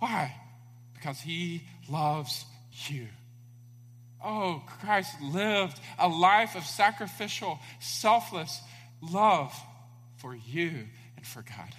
[0.00, 0.34] Why?
[0.94, 2.44] Because he loves
[2.88, 3.06] you.
[4.22, 8.60] Oh, Christ lived a life of sacrificial, selfless
[9.00, 9.54] love
[10.16, 10.72] for you
[11.16, 11.72] and for God.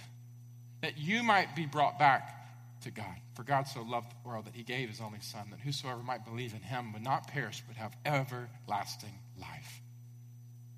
[0.80, 2.40] That you might be brought back
[2.82, 3.14] to God.
[3.34, 6.24] For God so loved the world that he gave his only Son, that whosoever might
[6.24, 9.79] believe in him would not perish but have everlasting life.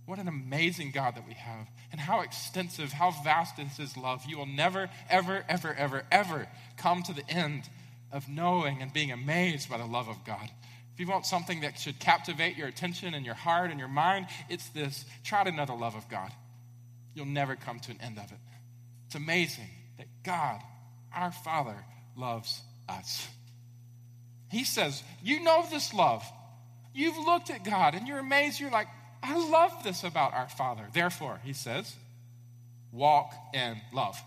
[0.05, 4.25] What an amazing God that we have, and how extensive, how vast is his love.
[4.27, 7.69] You will never, ever, ever, ever, ever come to the end
[8.11, 10.51] of knowing and being amazed by the love of God
[10.93, 14.27] if you want something that should captivate your attention and your heart and your mind,
[14.51, 16.31] it's this try to know the love of God.
[17.15, 18.39] You'll never come to an end of it.
[19.07, 20.61] It's amazing that God,
[21.15, 21.77] our Father,
[22.17, 23.27] loves us.
[24.51, 26.25] He says, You know this love.
[26.95, 28.61] You've looked at God and you're amazed.
[28.61, 28.89] You're like,
[29.23, 30.85] I love this about our Father.
[30.93, 31.95] Therefore, he says,
[32.91, 34.20] walk in love.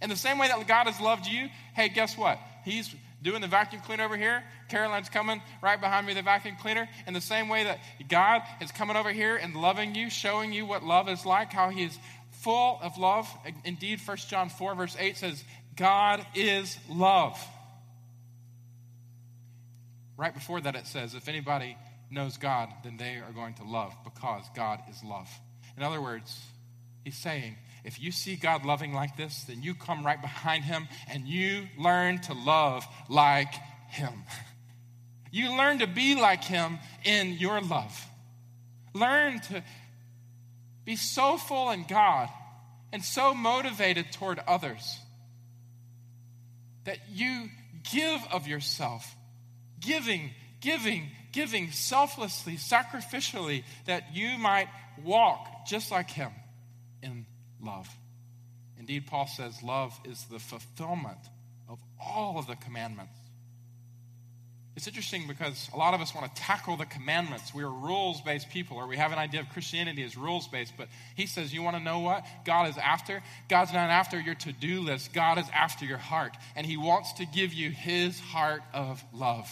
[0.00, 2.38] In the same way that God has loved you, hey, guess what?
[2.64, 4.42] He's doing the vacuum cleaner over here.
[4.68, 6.88] Caroline's coming right behind me, the vacuum cleaner.
[7.06, 7.78] In the same way that
[8.08, 11.68] God is coming over here and loving you, showing you what love is like, how
[11.68, 11.98] He is
[12.30, 13.28] full of love.
[13.64, 15.44] Indeed, 1 John 4, verse 8 says,
[15.76, 17.38] God is love.
[20.16, 21.76] Right before that, it says, if anybody
[22.12, 25.28] knows God, then they are going to love because God is love.
[25.76, 26.40] In other words,
[27.04, 30.86] he's saying, if you see God loving like this, then you come right behind him
[31.10, 33.54] and you learn to love like
[33.88, 34.12] him.
[35.34, 38.06] You learn to be like him in your love.
[38.92, 39.64] Learn to
[40.84, 42.28] be so full in God
[42.92, 44.98] and so motivated toward others
[46.84, 47.48] that you
[47.90, 49.16] give of yourself,
[49.80, 54.68] giving, giving, giving selflessly, sacrificially, that you might
[55.02, 56.30] walk just like him
[57.02, 57.26] in
[57.60, 57.88] love.
[58.78, 61.18] Indeed, Paul says love is the fulfillment
[61.68, 63.16] of all of the commandments.
[64.74, 67.54] It's interesting because a lot of us want to tackle the commandments.
[67.54, 70.72] We're rules based people, or we have an idea of Christianity as rules based.
[70.78, 73.22] But he says, You want to know what God is after?
[73.50, 76.34] God's not after your to do list, God is after your heart.
[76.56, 79.46] And he wants to give you his heart of love.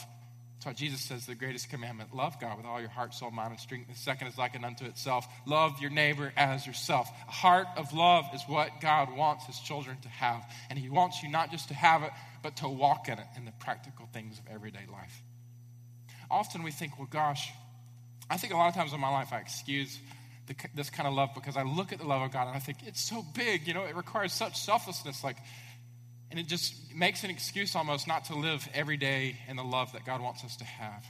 [0.60, 3.52] That's why Jesus says the greatest commandment love God with all your heart, soul, mind,
[3.52, 3.88] and strength.
[3.88, 5.26] The second is like it unto itself.
[5.46, 7.08] Love your neighbor as yourself.
[7.26, 10.44] A heart of love is what God wants his children to have.
[10.68, 12.10] And he wants you not just to have it,
[12.42, 15.22] but to walk in it in the practical things of everyday life.
[16.30, 17.50] Often we think, well, gosh,
[18.28, 19.98] I think a lot of times in my life I excuse
[20.46, 22.60] the, this kind of love because I look at the love of God and I
[22.60, 25.24] think it's so big, you know, it requires such selflessness.
[25.24, 25.38] Like,
[26.30, 29.92] and it just makes an excuse almost not to live every day in the love
[29.92, 31.04] that God wants us to have.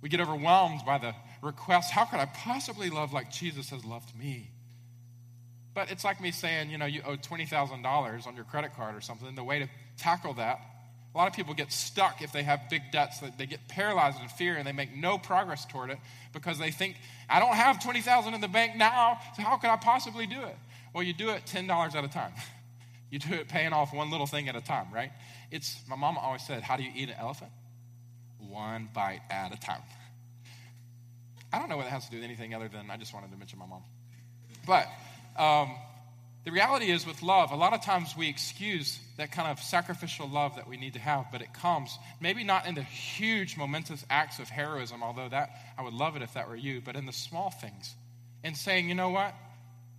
[0.00, 4.16] We get overwhelmed by the request how could I possibly love like Jesus has loved
[4.16, 4.50] me?
[5.74, 9.00] But it's like me saying, you know, you owe $20,000 on your credit card or
[9.00, 9.34] something.
[9.34, 10.60] The way to tackle that,
[11.14, 13.20] a lot of people get stuck if they have big debts.
[13.38, 15.98] They get paralyzed in fear and they make no progress toward it
[16.32, 16.96] because they think,
[17.28, 20.56] I don't have 20000 in the bank now, so how could I possibly do it?
[20.92, 22.32] Well, you do it $10 at a time.
[23.14, 25.12] You do it paying off one little thing at a time, right?
[25.52, 27.52] It's my mama always said, How do you eat an elephant?
[28.40, 29.82] One bite at a time.
[31.52, 33.30] I don't know what it has to do with anything other than I just wanted
[33.30, 33.84] to mention my mom.
[34.66, 34.88] But
[35.40, 35.76] um,
[36.44, 40.28] the reality is with love, a lot of times we excuse that kind of sacrificial
[40.28, 44.04] love that we need to have, but it comes maybe not in the huge, momentous
[44.10, 47.06] acts of heroism, although that I would love it if that were you, but in
[47.06, 47.94] the small things.
[48.42, 49.36] And saying, you know what?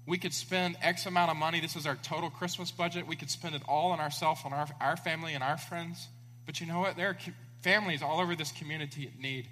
[0.07, 1.59] We could spend X amount of money.
[1.59, 3.07] This is our total Christmas budget.
[3.07, 6.07] We could spend it all on ourselves, on our, our family, and our friends.
[6.45, 6.95] But you know what?
[6.95, 7.17] There are
[7.63, 9.49] families all over this community in need.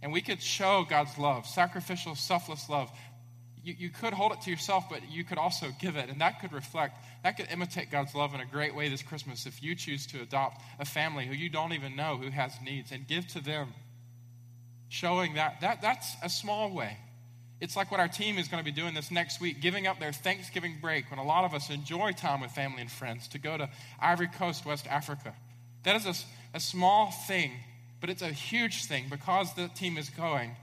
[0.00, 2.90] And we could show God's love, sacrificial, selfless love.
[3.62, 6.08] You, you could hold it to yourself, but you could also give it.
[6.08, 9.44] And that could reflect, that could imitate God's love in a great way this Christmas
[9.44, 12.92] if you choose to adopt a family who you don't even know who has needs
[12.92, 13.74] and give to them.
[14.88, 16.96] Showing that, that that's a small way.
[17.60, 19.98] It's like what our team is going to be doing this next week, giving up
[19.98, 23.38] their Thanksgiving break when a lot of us enjoy time with family and friends to
[23.38, 23.68] go to
[24.00, 25.34] Ivory Coast, West Africa.
[25.82, 26.14] That is a,
[26.56, 27.52] a small thing,
[28.00, 30.54] but it's a huge thing because the team is going.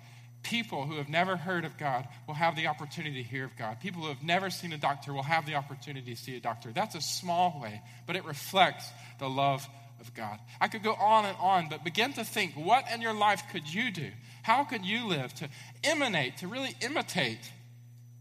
[0.41, 3.81] People who have never heard of God will have the opportunity to hear of God.
[3.81, 6.71] People who have never seen a doctor will have the opportunity to see a doctor.
[6.71, 8.87] That's a small way, but it reflects
[9.19, 9.67] the love
[9.99, 10.39] of God.
[10.61, 13.71] I could go on and on, but begin to think what in your life could
[13.71, 14.11] you do
[14.45, 15.49] how could you live to
[15.83, 17.39] emanate, to really imitate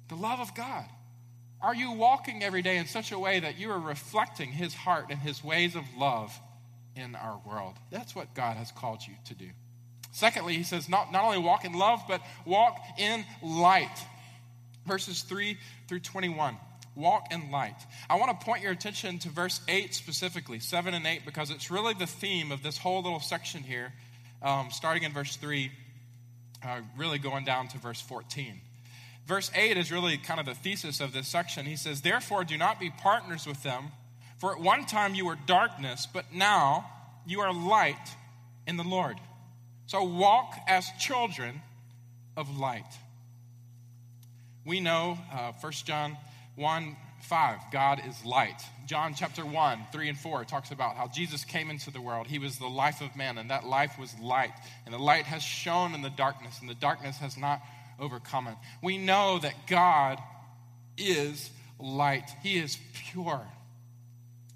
[0.08, 0.86] the love of God?
[1.60, 5.08] Are you walking every day in such a way that you are reflecting His heart
[5.10, 6.34] and His ways of love
[6.96, 7.74] in our world?
[7.90, 9.50] That's what God has called you to do.
[10.12, 13.98] Secondly, He says, not, not only walk in love, but walk in light.
[14.86, 15.58] Verses 3
[15.88, 16.56] through 21
[16.96, 17.76] walk in light.
[18.08, 21.70] I want to point your attention to verse 8 specifically, 7 and 8, because it's
[21.70, 23.92] really the theme of this whole little section here,
[24.40, 25.70] um, starting in verse 3
[26.64, 28.60] uh, really going down to verse 14.
[29.26, 31.66] Verse 8 is really kind of the thesis of this section.
[31.66, 33.92] He says, Therefore, do not be partners with them,
[34.38, 36.90] for at one time you were darkness, but now
[37.26, 38.16] you are light
[38.66, 39.16] in the Lord.
[39.86, 41.62] So walk as children
[42.36, 42.84] of light.
[44.64, 46.16] We know uh, 1 John
[46.56, 48.60] 1 5, God is light.
[48.86, 52.26] John chapter 1, 3 and 4 talks about how Jesus came into the world.
[52.26, 54.52] He was the life of man, and that life was light.
[54.84, 57.62] And the light has shone in the darkness, and the darkness has not
[57.98, 58.56] overcome it.
[58.82, 60.18] We know that God
[60.98, 62.78] is light, He is
[63.10, 63.40] pure.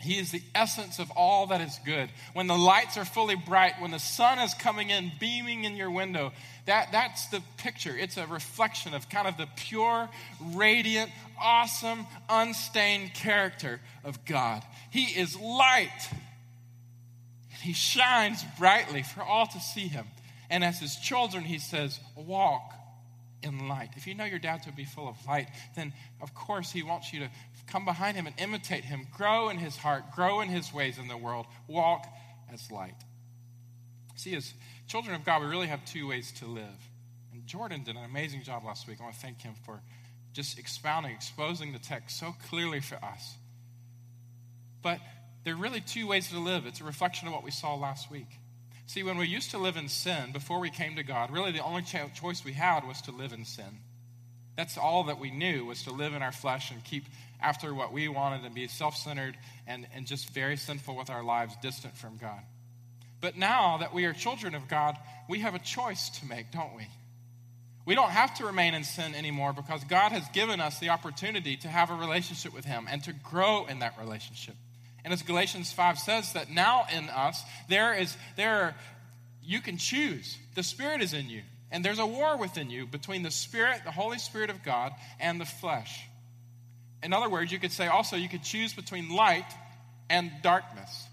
[0.01, 2.09] He is the essence of all that is good.
[2.33, 5.91] When the lights are fully bright, when the sun is coming in, beaming in your
[5.91, 6.33] window,
[6.67, 7.97] that, that's the picture.
[7.97, 10.09] It's a reflection of kind of the pure,
[10.55, 11.11] radiant,
[11.41, 14.63] awesome, unstained character of God.
[14.91, 16.09] He is light.
[17.63, 20.07] He shines brightly for all to see him.
[20.51, 22.73] And as his children, he says, walk
[23.43, 23.91] in light.
[23.97, 27.13] If you know your dad to be full of light, then of course he wants
[27.13, 27.31] you to
[27.67, 31.09] come behind him and imitate him, grow in his heart, grow in his ways in
[31.09, 32.07] the world, walk
[32.53, 32.95] as light.
[34.17, 34.53] See, as
[34.87, 36.65] children of God, we really have two ways to live.
[37.33, 38.99] And Jordan did an amazing job last week.
[39.01, 39.81] I want to thank him for
[40.39, 43.35] just expounding, exposing the text so clearly for us.
[44.83, 45.01] But
[45.43, 46.65] there are really two ways to live.
[46.65, 48.29] It's a reflection of what we saw last week.
[48.87, 51.65] See, when we used to live in sin before we came to God, really the
[51.65, 53.81] only choice we had was to live in sin.
[54.55, 57.07] That's all that we knew was to live in our flesh and keep
[57.43, 59.37] after what we wanted and be self centered
[59.67, 62.43] and, and just very sinful with our lives, distant from God.
[63.21, 64.97] But now that we are children of God,
[65.29, 66.87] we have a choice to make, don't we?
[67.89, 71.57] We don't have to remain in sin anymore because God has given us the opportunity
[71.57, 74.57] to have a relationship with Him and to grow in that relationship.
[75.07, 78.77] And as Galatians 5 says, that now in us, there is, there
[79.43, 80.37] you can choose.
[80.55, 81.41] The Spirit is in you.
[81.71, 85.41] And there's a war within you between the Spirit, the Holy Spirit of God, and
[85.41, 85.99] the flesh.
[87.03, 89.51] In other words, you could say also you could choose between light
[90.11, 91.07] and darkness.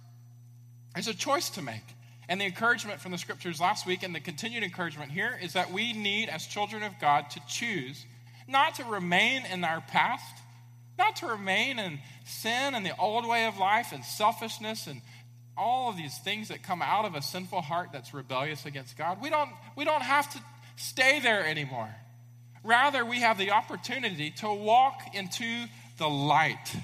[0.94, 1.86] There's a choice to make.
[2.28, 5.72] And the encouragement from the scriptures last week and the continued encouragement here is that
[5.72, 8.06] we need, as children of God, to choose
[8.48, 10.36] not to remain in our past,
[10.98, 15.02] not to remain in sin and the old way of life and selfishness and
[15.58, 19.22] all of these things that come out of a sinful heart that's rebellious against God.
[19.22, 20.40] We don't, we don't have to
[20.76, 21.90] stay there anymore.
[22.64, 25.66] Rather, we have the opportunity to walk into
[25.98, 26.76] the light,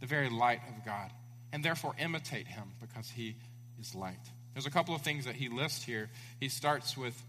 [0.00, 1.10] the very light of God,
[1.52, 3.36] and therefore imitate him because he
[3.78, 4.18] is light.
[4.54, 6.10] There's a couple of things that he lists here.
[6.40, 7.20] He starts with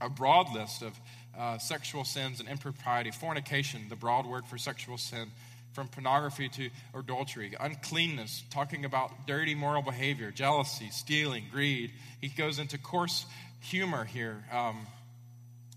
[0.00, 0.98] a broad list of
[1.38, 5.30] uh, sexual sins and impropriety, fornication, the broad word for sexual sin,
[5.72, 11.92] from pornography to adultery, uncleanness, talking about dirty moral behavior, jealousy, stealing, greed.
[12.20, 13.24] He goes into coarse
[13.60, 14.86] humor here, um,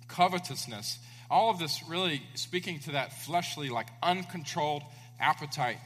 [0.07, 0.97] covetousness.
[1.29, 4.83] All of this really speaking to that fleshly, like uncontrolled
[5.19, 5.77] appetite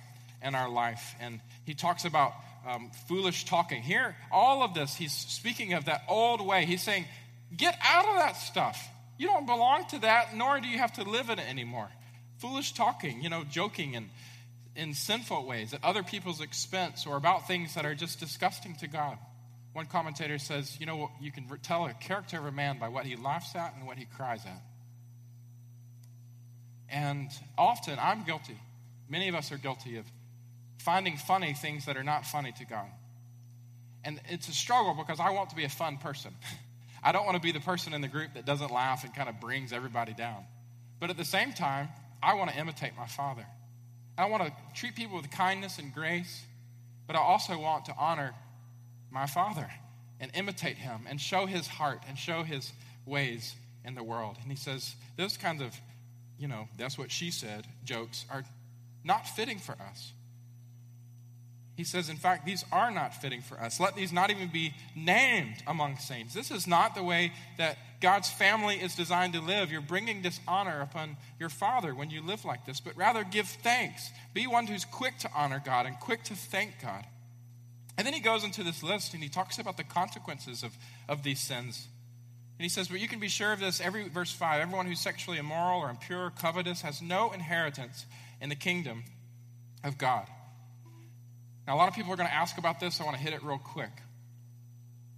[0.41, 1.15] in our life.
[1.19, 2.33] And he talks about
[2.67, 3.81] um, foolish talking.
[3.81, 6.65] Here, all of this, he's speaking of that old way.
[6.65, 7.05] He's saying,
[7.55, 8.87] get out of that stuff.
[9.17, 11.89] You don't belong to that, nor do you have to live in it anymore.
[12.39, 14.09] Foolish talking, you know, joking and
[14.75, 18.87] in sinful ways at other people's expense or about things that are just disgusting to
[18.87, 19.17] God.
[19.73, 23.05] One commentator says, you know, you can tell a character of a man by what
[23.05, 24.61] he laughs at and what he cries at.
[26.89, 28.59] And often I'm guilty.
[29.09, 30.05] Many of us are guilty of
[30.87, 32.87] finding funny things that are not funny to God.
[34.05, 36.31] And it's a struggle because I want to be a fun person.
[37.03, 39.27] I don't want to be the person in the group that doesn't laugh and kind
[39.27, 40.45] of brings everybody down.
[41.01, 41.89] But at the same time,
[42.23, 43.45] I want to imitate my Father.
[44.17, 46.45] I want to treat people with kindness and grace,
[47.05, 48.33] but I also want to honor
[49.11, 49.69] my Father
[50.21, 52.71] and imitate him and show his heart and show his
[53.05, 54.37] ways in the world.
[54.41, 55.75] And he says, those kinds of,
[56.39, 58.45] you know, that's what she said, jokes are
[59.03, 60.13] not fitting for us.
[61.77, 63.79] He says, in fact, these are not fitting for us.
[63.79, 66.33] Let these not even be named among saints.
[66.33, 69.71] This is not the way that God's family is designed to live.
[69.71, 74.09] You're bringing dishonor upon your father when you live like this, but rather give thanks.
[74.33, 77.05] Be one who's quick to honor God and quick to thank God.
[77.95, 80.75] And then he goes into this list and he talks about the consequences of,
[81.07, 81.87] of these sins.
[82.57, 84.99] And he says, But you can be sure of this, every verse 5 everyone who's
[84.99, 88.07] sexually immoral or impure, or covetous, has no inheritance
[88.41, 89.03] in the kingdom
[89.83, 90.27] of God.
[91.67, 93.01] Now, a lot of people are going to ask about this.
[93.01, 93.91] I want to hit it real quick.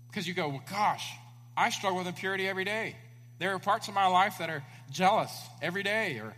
[0.09, 1.07] Because you go, well, gosh,
[1.55, 2.95] I struggle with impurity every day.
[3.37, 5.31] There are parts of my life that are jealous
[5.61, 6.17] every day.
[6.17, 6.35] Or,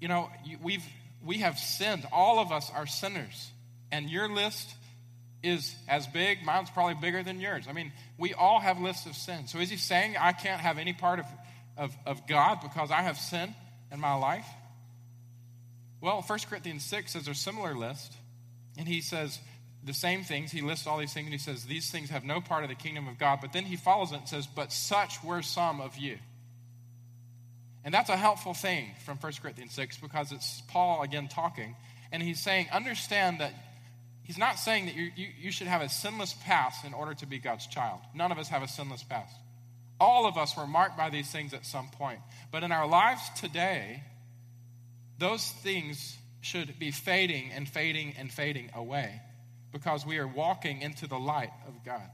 [0.00, 0.28] you know,
[0.60, 0.84] we've,
[1.24, 2.04] we have sinned.
[2.12, 3.50] All of us are sinners.
[3.92, 4.74] And your list
[5.44, 6.44] is as big.
[6.44, 7.66] Mine's probably bigger than yours.
[7.68, 9.46] I mean, we all have lists of sin.
[9.46, 11.26] So is he saying I can't have any part of,
[11.76, 13.54] of, of God because I have sin
[13.92, 14.46] in my life?
[16.00, 18.12] Well, 1 Corinthians 6 says a similar list.
[18.78, 19.38] And he says
[19.84, 20.50] the same things.
[20.50, 22.74] He lists all these things and he says, These things have no part of the
[22.74, 23.38] kingdom of God.
[23.40, 26.18] But then he follows it and says, But such were some of you.
[27.86, 31.76] And that's a helpful thing from 1 Corinthians 6 because it's Paul again talking.
[32.10, 33.52] And he's saying, understand that
[34.24, 37.26] he's not saying that you, you, you should have a sinless past in order to
[37.26, 38.00] be God's child.
[38.12, 39.32] None of us have a sinless past.
[40.00, 42.18] All of us were marked by these things at some point.
[42.50, 44.02] But in our lives today,
[45.18, 49.20] those things should be fading and fading and fading away
[49.72, 52.08] because we are walking into the light of God.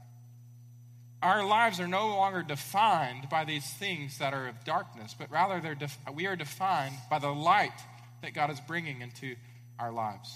[1.21, 5.75] Our lives are no longer defined by these things that are of darkness, but rather
[5.75, 7.79] def- we are defined by the light
[8.21, 9.35] that God is bringing into
[9.79, 10.35] our lives.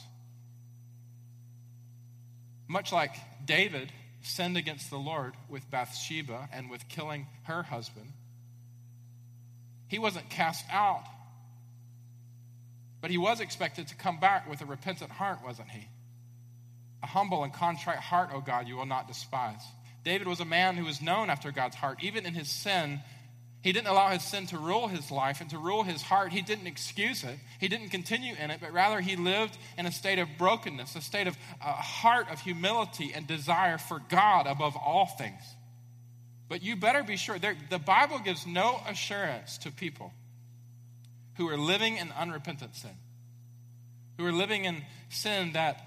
[2.67, 3.91] Much like David
[4.21, 8.13] sinned against the Lord with Bathsheba and with killing her husband,
[9.87, 11.03] he wasn't cast out,
[13.07, 15.87] but he was expected to come back with a repentant heart, wasn't he?
[17.01, 19.61] A humble and contrite heart, O God, you will not despise.
[20.03, 22.03] David was a man who was known after God's heart.
[22.03, 22.99] Even in his sin,
[23.61, 26.33] he didn't allow his sin to rule his life and to rule his heart.
[26.33, 27.39] He didn't excuse it.
[27.61, 31.01] He didn't continue in it, but rather he lived in a state of brokenness, a
[31.01, 35.43] state of a heart of humility and desire for God above all things.
[36.49, 40.11] But you better be sure, there, the Bible gives no assurance to people
[41.37, 42.97] who are living in unrepentant sin,
[44.17, 45.81] who are living in sin that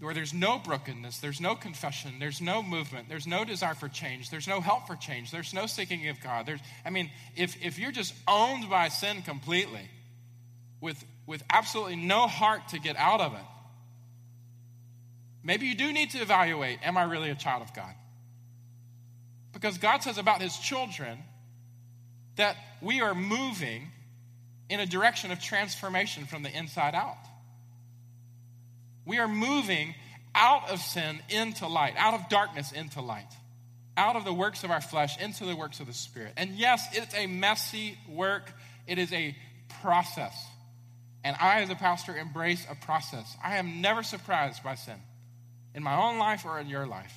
[0.00, 4.28] where there's no brokenness, there's no confession, there's no movement, there's no desire for change,
[4.28, 6.44] there's no help for change, there's no seeking of God.
[6.44, 9.88] There's, I mean, if, if you're just owned by sin completely,
[10.80, 13.46] with, with absolutely no heart to get out of it,
[15.42, 17.94] maybe you do need to evaluate am I really a child of God?
[19.52, 21.18] Because God says about his children
[22.36, 23.90] that we are moving
[24.68, 27.16] in a direction of transformation from the inside out.
[29.04, 29.94] We are moving
[30.34, 33.32] out of sin into light, out of darkness into light,
[33.96, 36.34] out of the works of our flesh into the works of the Spirit.
[36.36, 38.52] And yes, it's a messy work,
[38.86, 39.36] it is a
[39.80, 40.34] process.
[41.24, 43.36] And I, as a pastor, embrace a process.
[43.42, 44.96] I am never surprised by sin
[45.74, 47.12] in my own life or in your life.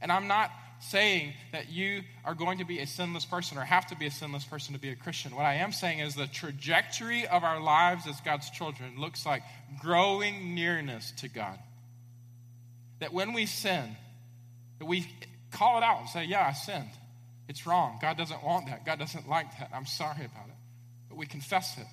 [0.00, 0.50] And I'm not
[0.82, 4.10] saying that you are going to be a sinless person or have to be a
[4.10, 5.34] sinless person to be a Christian.
[5.34, 9.42] What I am saying is the trajectory of our lives as God's children looks like
[9.80, 11.58] growing nearness to God.
[12.98, 13.96] That when we sin,
[14.78, 15.06] that we
[15.52, 16.90] call it out and say, Yeah, I sinned.
[17.48, 17.98] It's wrong.
[18.00, 18.84] God doesn't want that.
[18.84, 19.70] God doesn't like that.
[19.74, 20.56] I'm sorry about it.
[21.08, 21.86] But we confess it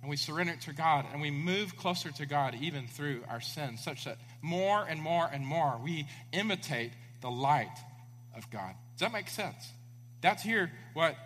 [0.00, 3.40] and we surrender it to God and we move closer to God even through our
[3.40, 7.76] sins, such that more and more and more we imitate the light
[8.36, 8.74] of God.
[8.94, 9.70] Does that make sense?
[10.20, 11.16] That's here what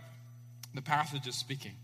[0.75, 1.75] the passage is speaking.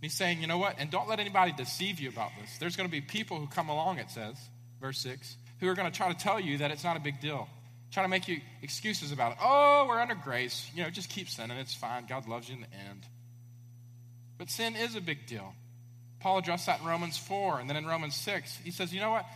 [0.00, 0.76] He's saying, you know what?
[0.78, 2.58] And don't let anybody deceive you about this.
[2.58, 4.36] There's going to be people who come along, it says,
[4.80, 7.20] verse 6, who are going to try to tell you that it's not a big
[7.20, 7.48] deal.
[7.90, 9.38] Try to make you excuses about it.
[9.40, 10.68] Oh, we're under grace.
[10.74, 11.56] You know, just keep sinning.
[11.58, 12.06] It's fine.
[12.06, 13.06] God loves you in the end.
[14.36, 15.54] But sin is a big deal.
[16.20, 18.58] Paul addressed that in Romans 4 and then in Romans 6.
[18.64, 19.26] He says, you know what?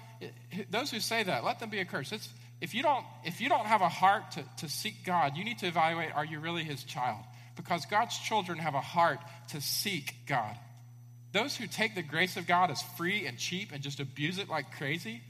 [0.70, 2.12] Those who say that, let them be accursed.
[2.12, 2.28] It's,
[2.60, 5.58] if you don't, if you don't have a heart to, to seek God, you need
[5.58, 7.24] to evaluate are you really his child?
[7.56, 10.56] Because God's children have a heart to seek God.
[11.32, 14.48] Those who take the grace of God as free and cheap and just abuse it
[14.48, 15.22] like crazy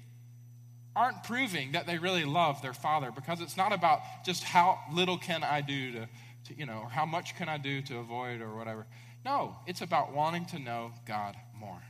[0.95, 5.19] aren't proving that they really love their father because it's not about just how little
[5.19, 8.41] can I do to, to you know, or how much can I do to avoid
[8.41, 8.87] or whatever.
[9.25, 11.81] No, it's about wanting to know God more.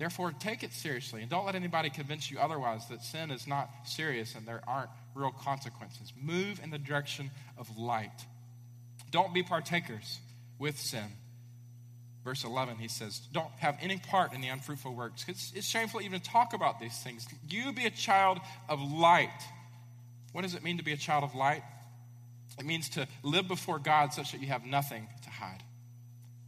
[0.00, 3.68] Therefore, take it seriously and don't let anybody convince you otherwise that sin is not
[3.84, 6.10] serious and there aren't real consequences.
[6.18, 8.24] Move in the direction of light.
[9.10, 10.20] Don't be partakers
[10.58, 11.04] with sin.
[12.24, 15.26] Verse 11, he says, Don't have any part in the unfruitful works.
[15.28, 17.28] It's, it's shameful even to talk about these things.
[17.50, 18.38] You be a child
[18.70, 19.28] of light.
[20.32, 21.62] What does it mean to be a child of light?
[22.58, 25.08] It means to live before God such that you have nothing.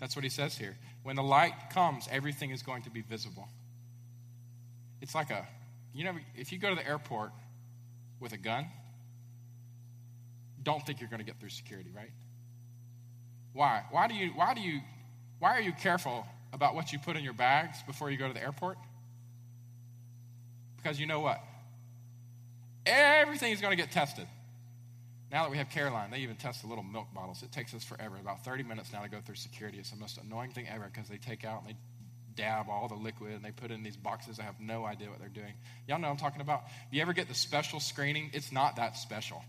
[0.02, 0.76] That's what he says here.
[1.04, 3.46] When the light comes, everything is going to be visible.
[5.00, 5.46] It's like a,
[5.94, 7.30] you know, if you go to the airport
[8.18, 8.66] with a gun,
[10.60, 12.10] don't think you're going to get through security, right?
[13.52, 13.84] Why?
[13.92, 14.80] Why do you, why do you,
[15.38, 18.34] why are you careful about what you put in your bags before you go to
[18.34, 18.78] the airport?
[20.78, 21.40] Because you know what?
[22.86, 24.26] Everything is going to get tested.
[25.32, 27.42] Now that we have Caroline, they even test the little milk bottles.
[27.42, 29.78] It takes us forever, about 30 minutes now to go through security.
[29.78, 31.76] It's the most annoying thing ever because they take out and they
[32.36, 34.38] dab all the liquid and they put it in these boxes.
[34.38, 35.54] I have no idea what they're doing.
[35.88, 36.64] Y'all know I'm talking about?
[36.88, 39.42] If you ever get the special screening, it's not that special.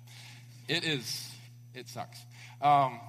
[0.70, 1.30] It is,
[1.76, 2.20] it sucks.
[2.62, 3.02] Um,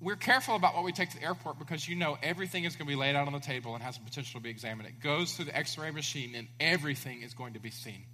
[0.00, 2.86] we're careful about what we take to the airport because you know everything is going
[2.86, 4.88] to be laid out on the table and has the potential to be examined.
[4.88, 8.04] It goes through the x ray machine and everything is going to be seen.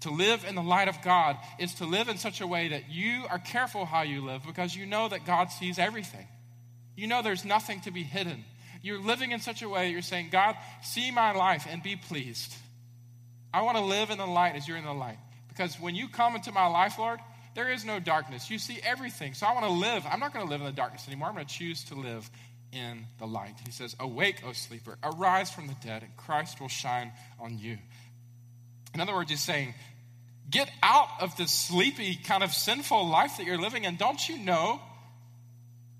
[0.00, 2.90] To live in the light of God is to live in such a way that
[2.90, 6.26] you are careful how you live because you know that God sees everything.
[6.96, 8.44] You know there's nothing to be hidden.
[8.82, 11.96] You're living in such a way that you're saying, God, see my life and be
[11.96, 12.54] pleased.
[13.52, 15.18] I want to live in the light as you're in the light.
[15.48, 17.18] Because when you come into my life, Lord,
[17.54, 18.50] there is no darkness.
[18.50, 19.32] You see everything.
[19.32, 20.04] So I want to live.
[20.06, 21.28] I'm not going to live in the darkness anymore.
[21.28, 22.30] I'm going to choose to live
[22.70, 23.54] in the light.
[23.64, 27.78] He says, Awake, O sleeper, arise from the dead, and Christ will shine on you.
[28.96, 29.74] In other words, he's saying,
[30.48, 33.96] Get out of this sleepy, kind of sinful life that you're living in.
[33.96, 34.80] Don't you know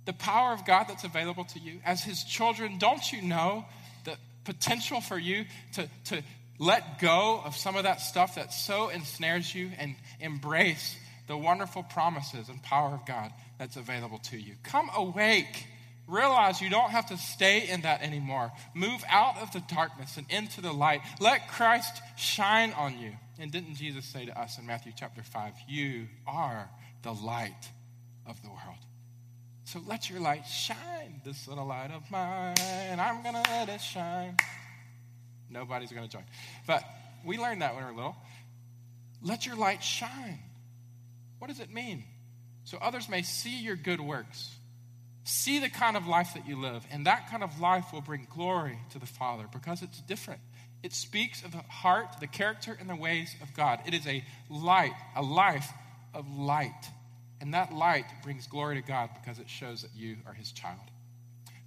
[0.06, 1.80] the power of God that's available to you?
[1.84, 3.66] As his children, don't you know
[4.04, 5.44] the potential for you
[5.74, 6.22] to, to
[6.58, 11.82] let go of some of that stuff that so ensnares you and embrace the wonderful
[11.82, 14.54] promises and power of God that's available to you.
[14.62, 15.66] Come awake.
[16.06, 18.52] Realize you don't have to stay in that anymore.
[18.74, 21.00] Move out of the darkness and into the light.
[21.20, 23.12] Let Christ shine on you.
[23.38, 26.70] And didn't Jesus say to us in Matthew chapter 5, You are
[27.02, 27.70] the light
[28.24, 28.78] of the world.
[29.64, 32.54] So let your light shine, this little light of mine.
[33.00, 34.36] I'm going to let it shine.
[35.50, 36.24] Nobody's going to join.
[36.68, 36.84] But
[37.24, 38.16] we learned that when we were little.
[39.22, 40.38] Let your light shine.
[41.40, 42.04] What does it mean?
[42.64, 44.55] So others may see your good works,
[45.26, 48.26] see the kind of life that you live, and that kind of life will bring
[48.30, 50.40] glory to the Father because it's different.
[50.82, 53.80] It speaks of the heart, the character, and the ways of God.
[53.86, 55.68] It is a light, a life
[56.14, 56.90] of light.
[57.40, 60.80] And that light brings glory to God because it shows that you are His child.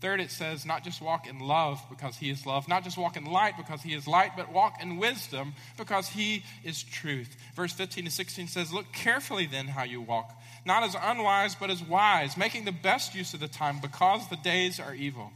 [0.01, 3.17] Third, it says, not just walk in love because he is love, not just walk
[3.17, 7.35] in light because he is light, but walk in wisdom because he is truth.
[7.53, 10.33] Verse 15 to 16 says, Look carefully then how you walk,
[10.69, 14.37] not as unwise, but as wise, making the best use of the time because the
[14.37, 15.31] days are evil.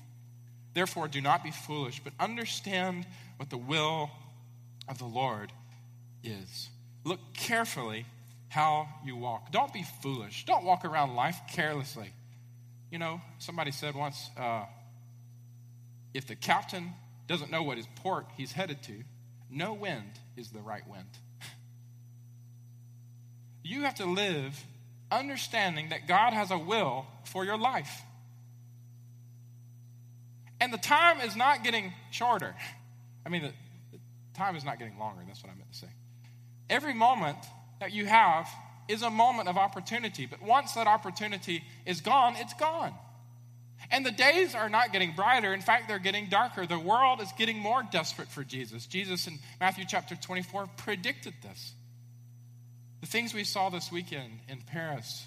[0.74, 3.06] Therefore, do not be foolish, but understand
[3.36, 4.10] what the will
[4.88, 5.52] of the Lord
[6.24, 6.70] is.
[7.04, 8.06] Look carefully
[8.48, 9.52] how you walk.
[9.52, 10.46] Don't be foolish.
[10.46, 12.14] Don't walk around life carelessly
[12.94, 14.66] you know, somebody said once uh,
[16.14, 16.94] if the captain
[17.28, 19.04] doesn't know what his port he's headed to,
[19.50, 21.10] no wind is the right wind.
[23.64, 24.64] you have to live
[25.12, 28.02] understanding that God has a will for your life.
[30.60, 32.56] And the time is not getting shorter.
[33.26, 33.54] I mean, the,
[33.92, 34.00] the
[34.34, 35.22] time is not getting longer.
[35.28, 35.88] That's what I meant to say.
[36.70, 37.38] Every moment
[37.80, 38.48] that you have
[38.88, 40.26] is a moment of opportunity.
[40.26, 42.94] But once that opportunity is gone, it's gone.
[43.92, 45.54] And the days are not getting brighter.
[45.54, 46.66] In fact, they're getting darker.
[46.66, 48.86] The world is getting more desperate for Jesus.
[48.86, 51.74] Jesus in Matthew chapter 24 predicted this.
[53.04, 55.26] The things we saw this weekend in Paris,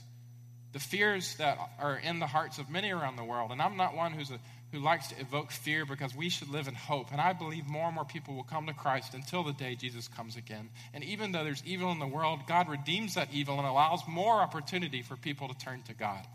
[0.72, 3.50] the fears that are in the hearts of many around the world.
[3.50, 4.40] And I'm not one who's a
[4.72, 7.12] who likes to evoke fear because we should live in hope.
[7.12, 10.08] And I believe more and more people will come to Christ until the day Jesus
[10.08, 10.70] comes again.
[10.94, 14.40] And even though there's evil in the world, God redeems that evil and allows more
[14.40, 16.26] opportunity for people to turn to God.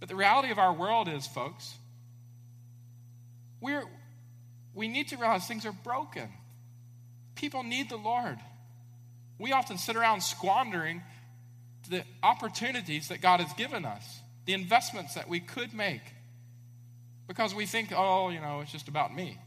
[0.00, 1.74] But the reality of our world is, folks,
[3.58, 3.84] we're,
[4.74, 6.28] we need to realize things are broken.
[7.36, 8.36] People need the Lord.
[9.38, 11.02] We often sit around squandering
[11.88, 16.02] the opportunities that God has given us, the investments that we could make
[17.28, 19.38] because we think, oh, you know, it's just about me.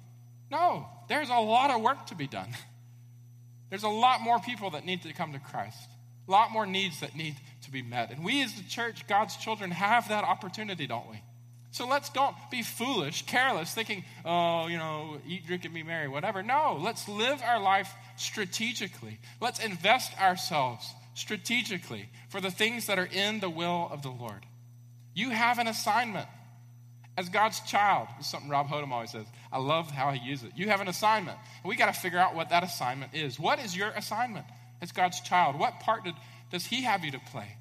[0.49, 2.49] No, there's a lot of work to be done.
[3.69, 5.89] There's a lot more people that need to come to Christ,
[6.27, 8.11] a lot more needs that need to be met.
[8.11, 11.23] And we as the church, God's children, have that opportunity, don't we?
[11.71, 16.09] So let's don't be foolish, careless, thinking, oh, you know, eat, drink, and be merry,
[16.09, 16.43] whatever.
[16.43, 19.19] No, let's live our life strategically.
[19.39, 24.45] Let's invest ourselves strategically for the things that are in the will of the Lord.
[25.13, 26.27] You have an assignment
[27.17, 28.09] as God's child.
[28.19, 29.25] Is something Rob Hodem always says.
[29.49, 30.51] I love how he uses it.
[30.57, 31.37] You have an assignment.
[31.63, 33.39] And we got to figure out what that assignment is.
[33.39, 34.45] What is your assignment
[34.81, 35.57] as God's child?
[35.57, 36.15] What part did,
[36.51, 37.57] does he have you to play?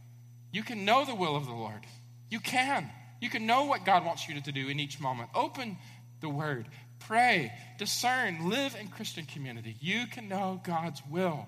[0.52, 1.86] You can know the will of the Lord.
[2.28, 2.90] You can.
[3.20, 5.30] You can know what God wants you to do in each moment.
[5.34, 5.76] Open
[6.20, 6.66] the word,
[7.00, 9.76] pray, discern, live in Christian community.
[9.80, 11.46] You can know God's will.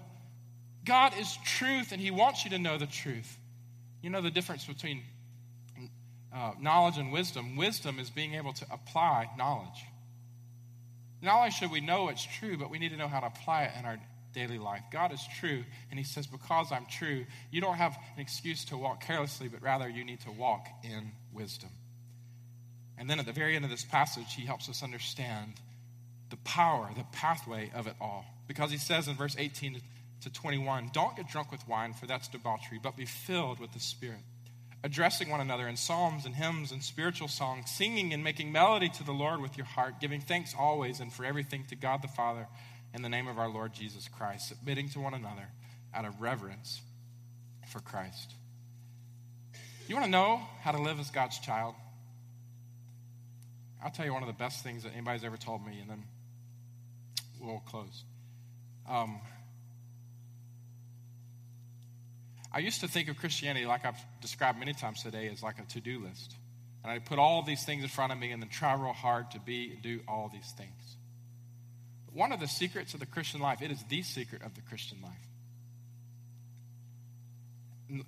[0.85, 3.39] God is truth, and he wants you to know the truth.
[4.03, 5.03] You know the difference between
[6.35, 7.57] uh, knowledge and wisdom.
[7.57, 9.85] Wisdom is being able to apply knowledge.
[11.21, 13.65] Not only should we know it's true, but we need to know how to apply
[13.65, 13.99] it in our
[14.33, 14.83] daily life.
[14.91, 18.77] God is true, and He says, Because I'm true, you don't have an excuse to
[18.77, 21.71] walk carelessly, but rather you need to walk in wisdom.
[22.99, 25.55] And then at the very end of this passage, He helps us understand
[26.31, 28.25] the power, the pathway of it all.
[28.49, 29.81] Because He says in verse 18
[30.23, 33.81] to 21, Don't get drunk with wine, for that's debauchery, but be filled with the
[33.81, 34.21] Spirit
[34.85, 39.05] addressing one another in psalms and hymns and spiritual songs, singing and making melody to
[39.05, 42.49] the Lord with your heart, giving thanks always and for everything to God the Father
[42.95, 45.49] in the name of our Lord Jesus Christ, submitting to one another
[45.95, 46.81] out of reverence
[47.69, 48.35] for Christ.
[49.89, 51.75] You want to know how to live as God's child?
[53.83, 56.05] I'll tell you one of the best things that anybody's ever told me, and then
[57.41, 58.05] we'll close.
[58.89, 59.21] Um,
[62.53, 65.63] I used to think of Christianity, like I've described many times today, as like a
[65.73, 66.35] to do list.
[66.83, 69.31] And I put all these things in front of me and then try real hard
[69.33, 70.97] to be and do all these things.
[72.13, 74.99] One of the secrets of the Christian life, it is the secret of the Christian
[75.03, 75.13] life.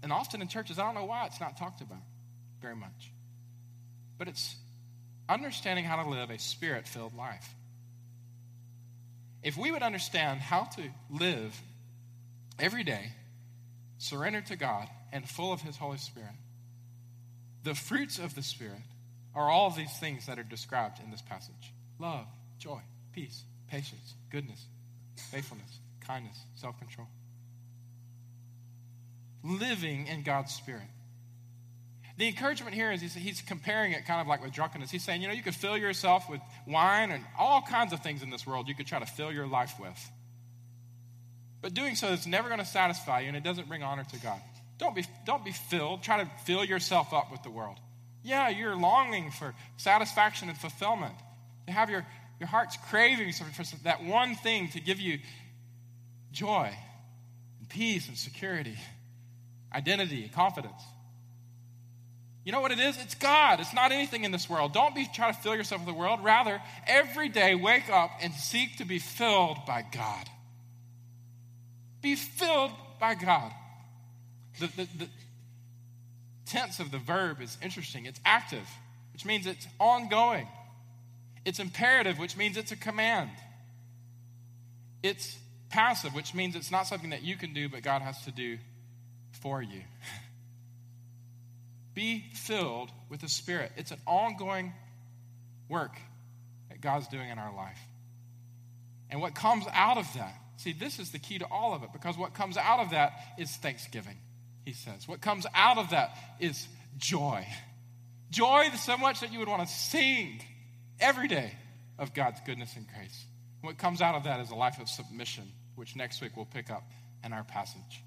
[0.03, 2.03] And often in churches, I don't know why it's not talked about
[2.61, 3.13] very much.
[4.19, 4.57] But it's
[5.29, 7.49] understanding how to live a spirit filled life.
[9.43, 11.61] If we would understand how to live
[12.59, 13.13] every day
[13.99, 16.35] surrendered to God and full of His Holy Spirit,
[17.63, 18.83] the fruits of the Spirit
[19.35, 22.27] are all these things that are described in this passage love,
[22.59, 22.81] joy,
[23.13, 24.65] peace, patience, goodness,
[25.31, 27.09] faithfulness, kindness, self control.
[29.43, 30.83] Living in God's Spirit.
[32.17, 34.91] The encouragement here is he's, he's, comparing it kind of like with drunkenness.
[34.91, 38.23] He's saying, you know, you could fill yourself with wine and all kinds of things
[38.23, 40.11] in this world you could try to fill your life with.
[41.61, 44.19] But doing so is never going to satisfy you and it doesn't bring honor to
[44.21, 44.41] God.
[44.79, 46.03] Don't be, don't be filled.
[46.03, 47.79] Try to fill yourself up with the world.
[48.23, 51.15] Yeah, you're longing for satisfaction and fulfillment.
[51.67, 52.07] To have your,
[52.45, 55.18] your heart's craving for, that one thing to give you
[56.30, 56.70] joy
[57.59, 58.76] and peace and security,
[59.72, 60.82] identity and confidence.
[62.45, 62.99] You know what it is?
[63.01, 63.61] It's God.
[63.61, 64.74] It's not anything in this world.
[64.74, 66.22] Don't be trying to fill yourself with the world.
[66.22, 70.28] Rather, every day wake up and seek to be filled by God.
[72.03, 73.53] Be filled by God.
[74.61, 75.09] The, the, the
[76.45, 78.05] tense of the verb is interesting.
[78.05, 78.68] It's active,
[79.14, 80.47] which means it's ongoing.
[81.45, 83.30] It's imperative, which means it's a command.
[85.03, 85.36] It's
[85.68, 88.59] passive, which means it's not something that you can do, but God has to do
[89.42, 89.82] for you.
[91.95, 93.72] Be filled with the Spirit.
[93.76, 94.72] It's an ongoing
[95.68, 95.97] work
[96.70, 97.78] that God's doing in our life.
[99.11, 101.92] And what comes out of that See, this is the key to all of it
[101.92, 104.16] because what comes out of that is thanksgiving,
[104.64, 105.09] he says.
[105.09, 106.66] What comes out of that is
[106.97, 107.47] joy.
[108.30, 110.40] Joy so much that you would want to sing
[111.01, 111.53] every day
[111.99, 113.24] of God's goodness and grace.
[113.61, 116.70] What comes out of that is a life of submission, which next week we'll pick
[116.70, 116.84] up
[117.24, 118.03] in our passage.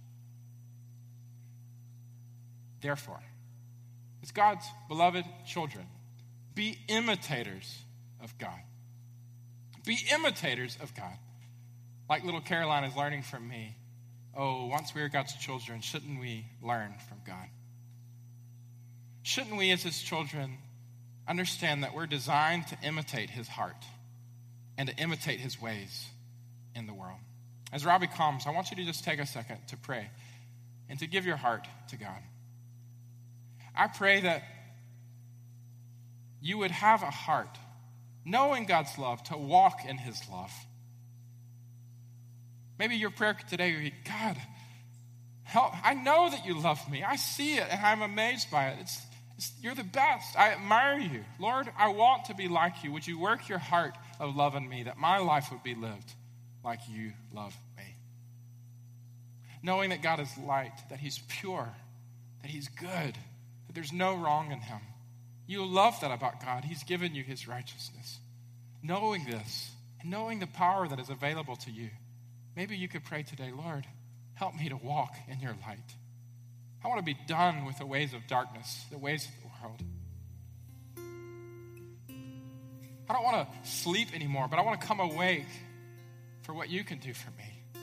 [2.81, 3.21] Therefore,
[4.21, 5.85] as God's beloved children,
[6.53, 7.79] be imitators
[8.21, 8.59] of God.
[9.85, 11.17] Be imitators of God
[12.09, 13.75] like little Caroline is learning from me.
[14.35, 17.47] Oh, once we are God's children, shouldn't we learn from God?
[19.23, 20.57] Shouldn't we, as His children,
[21.27, 23.83] understand that we're designed to imitate His heart
[24.77, 26.07] and to imitate His ways
[26.75, 27.19] in the world?
[27.71, 30.09] As Robbie comes, I want you to just take a second to pray
[30.89, 32.21] and to give your heart to God.
[33.75, 34.43] I pray that
[36.41, 37.57] you would have a heart,
[38.25, 40.51] knowing God's love, to walk in His love
[42.79, 44.37] Maybe your prayer today would be God,
[45.43, 45.73] help.
[45.83, 47.03] I know that you love me.
[47.03, 48.77] I see it and I'm amazed by it.
[48.81, 49.01] It's,
[49.61, 50.37] you're the best.
[50.37, 51.23] I admire you.
[51.39, 52.91] Lord, I want to be like you.
[52.91, 56.13] Would you work your heart of love in me that my life would be lived
[56.63, 57.95] like you love me?
[59.61, 61.69] Knowing that God is light, that He's pure,
[62.41, 63.15] that He's good,
[63.67, 64.79] that there's no wrong in Him.
[65.45, 66.65] You love that about God.
[66.65, 68.19] He's given you His righteousness.
[68.81, 69.71] Knowing this,
[70.03, 71.89] knowing the power that is available to you
[72.57, 73.85] Maybe you could pray today, Lord,
[74.33, 75.77] help me to walk in your light.
[76.87, 79.83] I want to be done with the ways of darkness, the ways of the world.
[83.09, 85.47] I don't want to sleep anymore, but I want to come awake
[86.43, 87.81] for what you can do for me.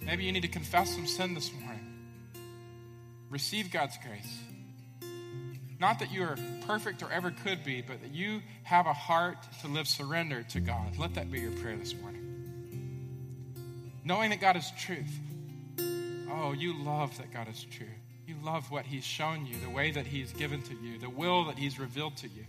[0.00, 1.86] Maybe you need to confess some sin this morning.
[3.30, 4.40] Receive God's grace.
[5.78, 6.36] Not that you are
[6.66, 10.58] perfect or ever could be, but that you have a heart to live surrendered to
[10.58, 10.98] God.
[10.98, 12.24] Let that be your prayer this morning
[14.04, 15.18] knowing that God is truth.
[16.36, 17.86] Oh, you love that God is true.
[18.26, 21.44] You love what He's shown you, the way that He's given to you, the will
[21.44, 22.44] that He's revealed to you.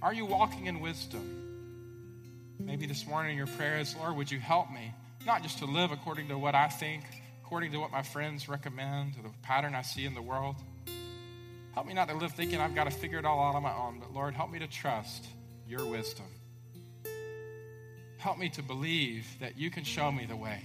[0.00, 2.56] Are you walking in wisdom?
[2.58, 4.94] Maybe this morning your prayer is, Lord, would you help me?
[5.26, 7.04] Not just to live according to what I think,
[7.44, 10.56] according to what my friends recommend, or the pattern I see in the world.
[11.74, 13.74] Help me not to live thinking I've got to figure it all out on my
[13.74, 15.26] own, but Lord, help me to trust
[15.68, 16.26] your wisdom.
[18.16, 20.62] Help me to believe that you can show me the way.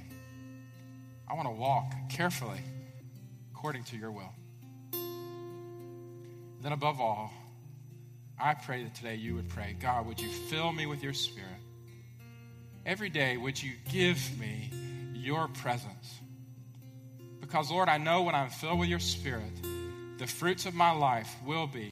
[1.30, 2.60] I want to walk carefully
[3.54, 4.34] according to your will.
[6.62, 7.32] Then, above all,
[8.40, 11.50] I pray that today you would pray God, would you fill me with your spirit?
[12.86, 14.72] Every day, would you give me
[15.14, 16.20] your presence?
[17.40, 19.62] Because, Lord, I know when I'm filled with your spirit,
[20.18, 21.88] the fruits of my life will be